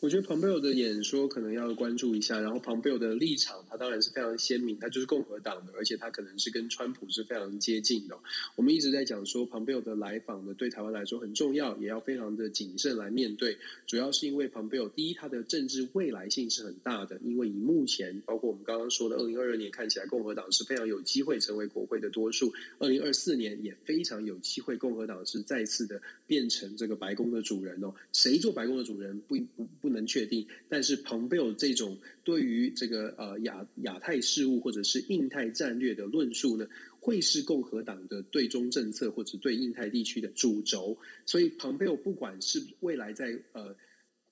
[0.01, 8.18] 我觉得蓬佩奥的演说可能要关注一下，然后蓬佩奥的立场，他当然是非常鲜明，他就是共和党的，而且他可能是跟川普是非常接近的。
[8.57, 13.59] 我们一直在讲说，蓬佩奥的来访呢，对台湾来说很重要，也要非常的谨慎来面对。
[13.86, 27.92] 主要是因为蓬佩奥第一，他的政治未来性是很大的，因为以目前包括我们刚刚说的二零二二年看起来，共和党是非常有机会成为国会的多数；二零二四年也非常有机会，共和党是再次的变成这个白宫的主人哦。
[28.14, 36.66] 谁做白宫的主人不不不能确定，但是蓬佩奥这种对于这个呃亚亚太事务或者是印太战略的论述呢，
[37.01, 40.97] 会是共和党的对中政策或者对印太地区的主轴。
[41.26, 43.74] 所以蓬佩奥不管是未来在呃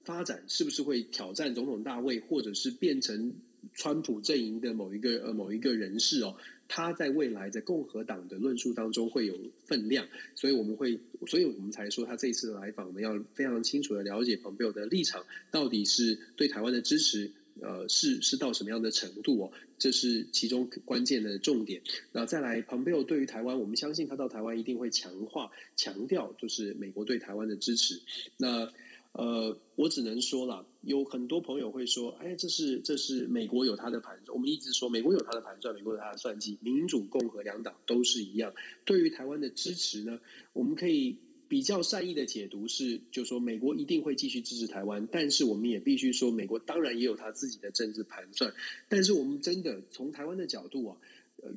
[0.04, 3.34] 发展，是不是会挑战总统大位，或者是变成
[3.74, 6.36] 川普阵营的某一个呃某一个人士哦。
[6.70, 9.34] 他在未来在共和党的论述当中会有
[9.64, 17.30] 分量，所以我们会，所以我们才说他这一次的来访呢，要非常清楚的了解蓬佩奥的立场，到底是对台湾的支持，
[17.62, 21.80] 呃是是到什么样的程度哦，这是其中关键的重点。
[22.12, 27.98] 那再来，Pompeo 对于台湾，我们相信他到台湾一定会强化强调，就是美国对台湾的支持。
[28.36, 28.70] 那
[29.12, 34.34] 呃，我只能说了，有很多朋友会说，哎，这是这是美国有他的盘算。
[34.34, 38.54] 我们一直说，美国有他的盘算，美国有他的算计，民主、共和两党都是一样。
[38.84, 40.20] 对于台湾的支持呢，
[40.52, 41.16] 我们可以
[41.48, 48.54] 比较善意的解读是，就说美国一定会继续支持台湾，但是我们也必须说，美国当然也有他自己的政治盘算。
[48.88, 50.96] 但是我们真的从台湾的角度啊。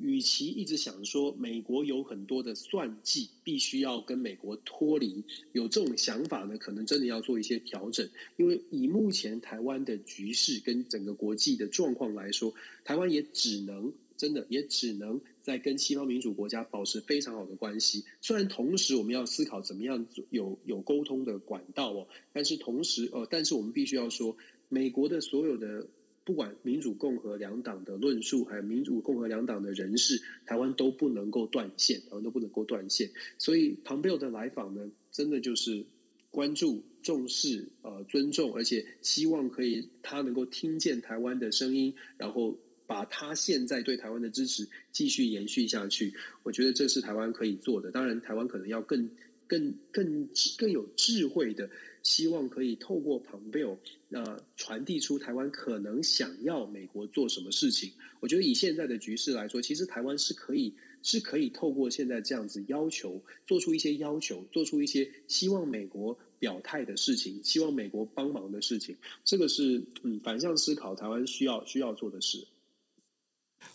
[0.00, 8.08] 与其一直想说美国有很多的算计，必须要跟美国脱离，有这种想法呢，可能真的要做一些调整。
[8.36, 12.54] 因为以目前台湾的局势跟整个国际的状况来说，
[12.84, 18.04] 台湾也只能真的也只能在跟西方民主国家保持非常好的关系。
[18.20, 24.36] 虽然同时我们要思考怎么样有有沟通的管道哦，但是同时呃，但是我们必须要说，
[24.68, 25.86] 美国的所有的。
[26.24, 33.10] 不管民主、共和两党的论述，还有民主、共和两党的人士，台湾都不能够断线，台湾都不能够断线。
[33.38, 35.84] 所以，庞贝尔的来访呢，真的就是
[36.30, 42.56] 关注、重视、呃，尊重，而且希望可以他能够听见台湾的声音，然后
[42.86, 46.14] 把他现在对台湾的支持继续延续下去。
[46.44, 47.90] 我觉得这是台湾可以做的。
[47.90, 49.10] 当然，台湾可能要更、
[49.48, 51.68] 更、更、更有智慧的。
[52.02, 53.78] 希望可以透过庞贝奥，
[54.08, 57.92] 那传递出台湾可能想要美国做什么事情。
[58.20, 68.96] 我觉得以现在的局势来说，其实台湾是可以是可以透过现在这样子要求，做出一些要求，做出一些希望美国表态的事情，希望美国帮忙的事情。
[69.24, 72.46] 这个是嗯反向思考，台湾需要需要做的事。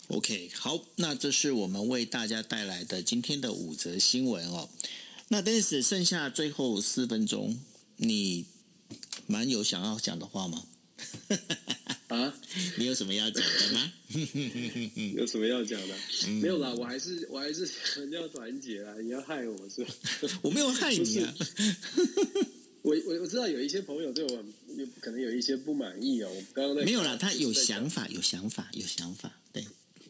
[0.08, 4.68] OK，好，那这是我们为大家带来的今天的五则新闻哦。
[5.28, 7.58] 那但是剩下最后四分钟。
[7.98, 8.46] 你
[9.26, 10.64] 蛮有想要讲的话吗？
[12.08, 12.34] 啊，
[12.78, 13.92] 你有什么要讲的吗？
[15.14, 15.94] 有什么要讲的？
[16.26, 18.94] 嗯、没有啦，我还是我还是强调团结啊！
[19.02, 19.92] 你要害我是吧？
[20.42, 21.34] 我没有害你啊！
[22.82, 24.30] 我我我知道有一些朋友对我
[24.76, 26.30] 有可能有一些不满意哦。
[26.32, 29.64] 我刚刚没有啦，他有想法，有想法，有想法，对。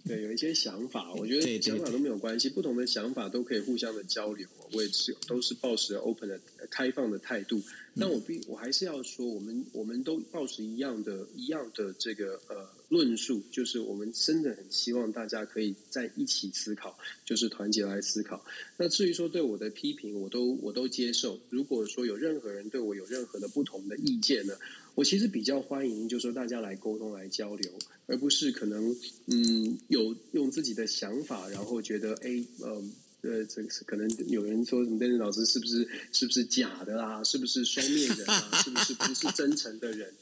[0.07, 4.49] 对，有一些想法，我觉得想法都没有关系，对对对，不同的想法都可以互相的交流。
[4.73, 7.61] 我也是，都是抱持 open 的开放的态度。
[8.01, 18.45] 但我必我还是要说，我们我们都保持一样的、一样的这个呃论述，就是我们真的很希望大家可以在一起思考，就是团结来思考。
[18.77, 21.41] 那至于说对我的批评，我都我都接受。
[21.51, 24.55] 如果说有任何人对我有任何的不同的意见呢，
[24.95, 27.71] 我其实比较欢迎，就是说大家来沟通、来交流。
[28.07, 28.97] 而不是可能，
[29.27, 32.83] 嗯，有用自己的想法，然后觉得，哎，呃，
[33.23, 37.23] 呃，这个是可能有人说什么，邓老师是不是是不是假的啊？
[37.25, 38.63] 是不是双面人啊？
[38.63, 40.13] 是不是不是真诚的人？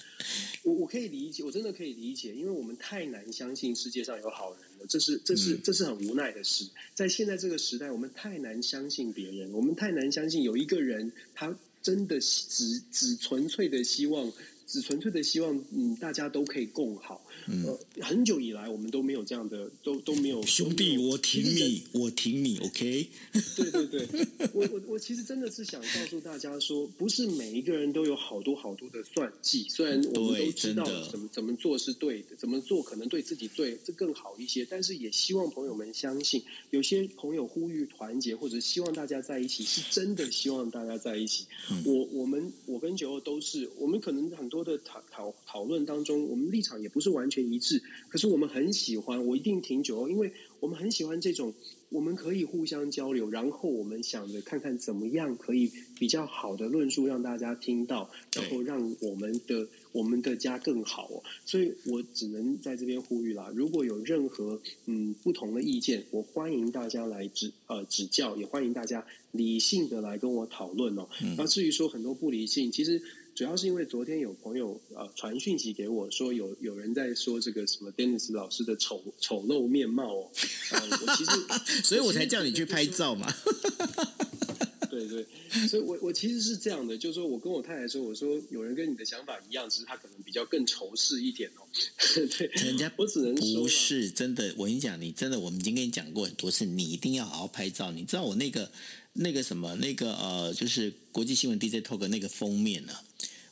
[0.62, 6.64] 我我可以理解，我真的可以理解，因为我们太难相信世界上有好人了，这是这是这是很无奈的事。
[6.94, 14.32] 在现在这个时代，我们太难相信别人，我们太难相信有一个人，他真的只只纯粹的希望。
[14.67, 17.25] 只纯粹的希望，嗯，大家都可以共好。
[17.49, 20.43] 嗯、呃，很久以来我们都没有这样的，都都没有。
[20.45, 23.09] 兄弟，我挺你，我挺你，OK？
[23.57, 29.67] 对对对，我我我其实真的是想告诉大家说，不是每一个人都有好多好多的算计。
[29.69, 41.45] 虽然我们都知道怎么怎么做是对的，怎么做可能对自己最这更好一些，但是也希望朋友们相信，有些朋友呼吁团结或者希望大家在一起，是真的希望大家在一起。
[41.71, 44.55] 嗯、我我们我跟九欧都是，我们可能很多。
[44.57, 51.52] 多的讨讨讨论当中，我们立场也不是完全一致，可是我们很喜欢，我一定挺久，因为我们很喜欢这种，
[51.90, 61.22] 我们可以互相交流，然后我们想着看看怎么样可以比较好的论述让大家听到，然后让我们的我们的家更好哦。
[61.44, 71.07] 所以我只能在这边呼吁啦，如果有任何嗯不同的意见，我欢迎大家来指呃指教，也欢迎大家理性的来跟我讨论哦。
[71.36, 73.02] 那、嗯、至于说很多不理性，其实。
[73.37, 80.30] 主要是因为昨天有朋友呃传讯息给我说有有人在说这个什么 Dennis 老师的丑丑陋面貌哦，
[80.72, 83.30] 呃、 我其实所以我才叫你去拍照嘛。
[84.89, 85.26] 对对，
[85.68, 91.61] 所以我我其实是这样的，就是说我跟我太太说，我说有人跟你的想法一样，只是他可能比较更仇视一点哦。
[92.39, 94.55] 对，人家我只能说不是真的。
[94.57, 97.93] 我跟你讲，你真的，我们已经跟你讲过很多次，你一定要好好拍照。
[97.93, 98.72] 你知道我那个
[99.12, 103.03] 那个什么那个呃，就是国际新闻 DJ Talk 那个封面呢、啊？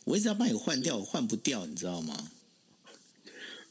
[0.04, 2.30] 我一直要帮你换掉，我换不掉，你知道吗？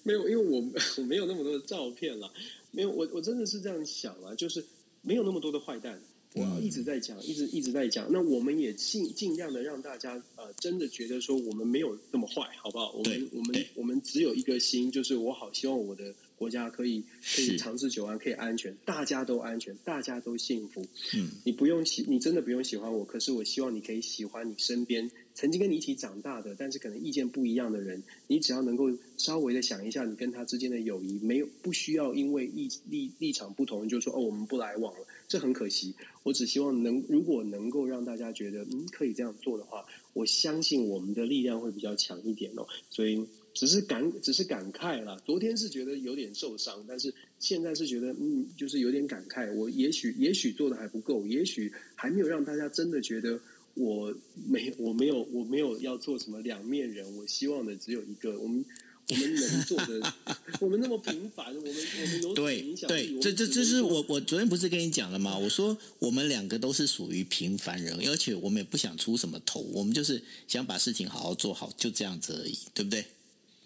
[0.03, 0.63] 没有，因为我
[0.97, 2.31] 我没有那么多的照片了。
[2.71, 4.63] 没有，我我真的是这样想了，就是
[5.01, 6.01] 没有那么多的坏蛋。
[6.35, 8.11] 我一直在讲，一直一直在讲。
[8.11, 12.91] 那我们也尽尽量的让大家呃，真的觉得说我们没有那么坏，好不好？
[12.93, 17.03] 我们我们我们只有一个心，就是我好希望我的国家可以
[17.35, 20.83] 可以长治久安，可以安全，大家都安全，大家都幸福。
[21.15, 28.01] 嗯，你不用喜，你真的不用喜欢我，可是我希望你可以喜欢你身边曾经跟你一起长大的，但是可能意见不一样的人。
[28.27, 35.93] 你只要能够稍微的想一下，你跟他之间的友谊，没有不需要因为立立立场不同，就说哦，我们不来往了，这很可惜。
[36.23, 42.65] 我只希望能，如果能够让大家觉得嗯可以这样做的话，我相信我们的力量会比较强一点哦。
[42.89, 45.17] 所以只是感只是感慨啦。
[45.25, 49.53] 昨天是觉得有点受伤，但是现在是觉得嗯就是有点感慨。
[49.53, 53.39] 我也许也许做的还不够，也许还没有让大家真的觉得
[53.75, 54.13] 我
[54.47, 57.05] 没我没有我没有要做什么两面人。
[57.17, 58.65] 我希望的只有一个我们。
[59.09, 60.13] 我们能做的，
[60.61, 65.37] 我们那么平凡，我们我们有对对，这这这是我我昨天不是跟你讲了吗？
[65.37, 73.03] 我说我们两个都是属于平凡人，而且我们也不想出什么头，我们就是想把事情好好做好，就这样子而已，对不对？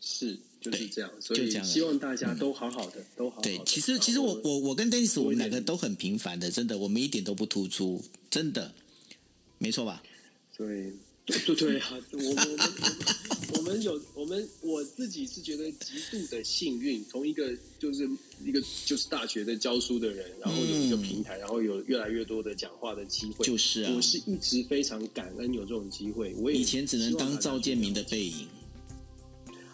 [0.01, 3.47] 是就是这样，所以希望大家都好好的，嗯、都好好的。
[3.47, 8.73] 对，其实其实我我我跟 Dennis 我们两个都很平凡的，真的，我们一点都不突出，真的，
[9.57, 10.01] 没错吧？
[10.57, 10.93] 对。
[11.27, 12.59] 对对啊，我我们
[13.57, 18.09] 我们有我们我自己是觉得极度的幸运，从一个就是
[18.45, 23.45] 一个就是大学的教书的人，然后有一个平台，然后有越来越多的讲话的机会。
[23.45, 26.33] 就是啊，我是一直非常感恩有这种机会。
[26.35, 28.47] 我以前只能当赵建明的背影。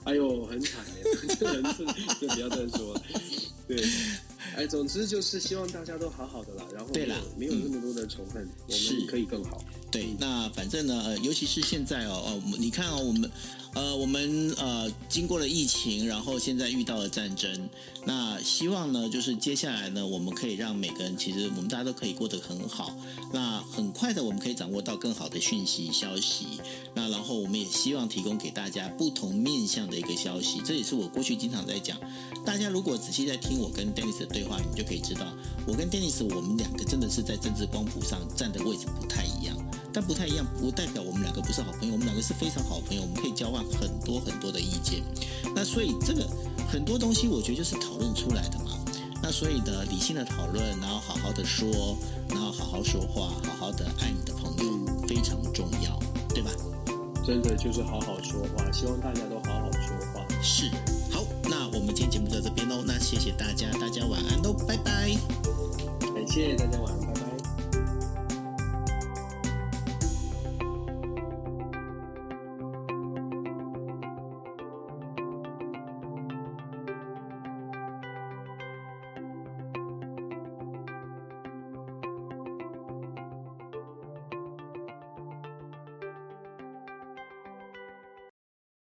[0.05, 0.93] 哎呦，很惨呀！
[1.39, 1.85] 这人是
[2.19, 3.03] 就不要再说了。
[3.67, 3.77] 对，
[4.55, 6.63] 哎，总之就是希望大家都好好的啦。
[6.73, 9.63] 然后对啦，没有那么多的仇恨，我们可以更好。
[9.91, 13.29] 对，那反正呢，呃，尤其是现在哦，哦，你看哦，我们，
[13.75, 17.69] 呃，我们呃，经过了疫情，然后现在遇到了战争，
[18.05, 22.95] 那希望呢，就是接下来呢，我们可以让每个人，其实我们大家都可以过得很好，
[23.33, 26.59] 那很快的，我们可以掌握到更好的讯息消息，
[26.93, 31.97] 那然后我们也希望提供给大家不同面向的一个消息，这也是我过去经常在讲，
[32.45, 35.25] 大家如果仔细在听我跟 Dennis 的对话，你就可以知道，
[35.65, 39.57] 我跟 Dennis 我们两个真的是在政治光谱上站的位置不太一样。
[39.93, 41.93] 但不太一样，不代表我们两个不是好朋友。
[41.93, 45.03] 我们两个是非常好朋友，我们可以交换很多很多的意见。
[45.55, 46.27] 那所以这个
[46.67, 48.71] 很多东西，我觉得就是讨论出来的嘛。
[49.21, 51.95] 那所以呢，理性的讨论，然后好好的说，
[52.29, 55.97] 然后好好说话，好好的爱你的朋友，非常重要，
[56.29, 56.51] 对吧？
[57.25, 60.25] 真的就是好好说话，希望大家都好好说话。
[60.41, 60.69] 是，
[61.09, 62.83] 好，那我们今天节目就到这边喽。
[62.85, 65.15] 那谢谢大家，大家晚安喽，拜拜。
[66.01, 67.32] 感谢大家晚安。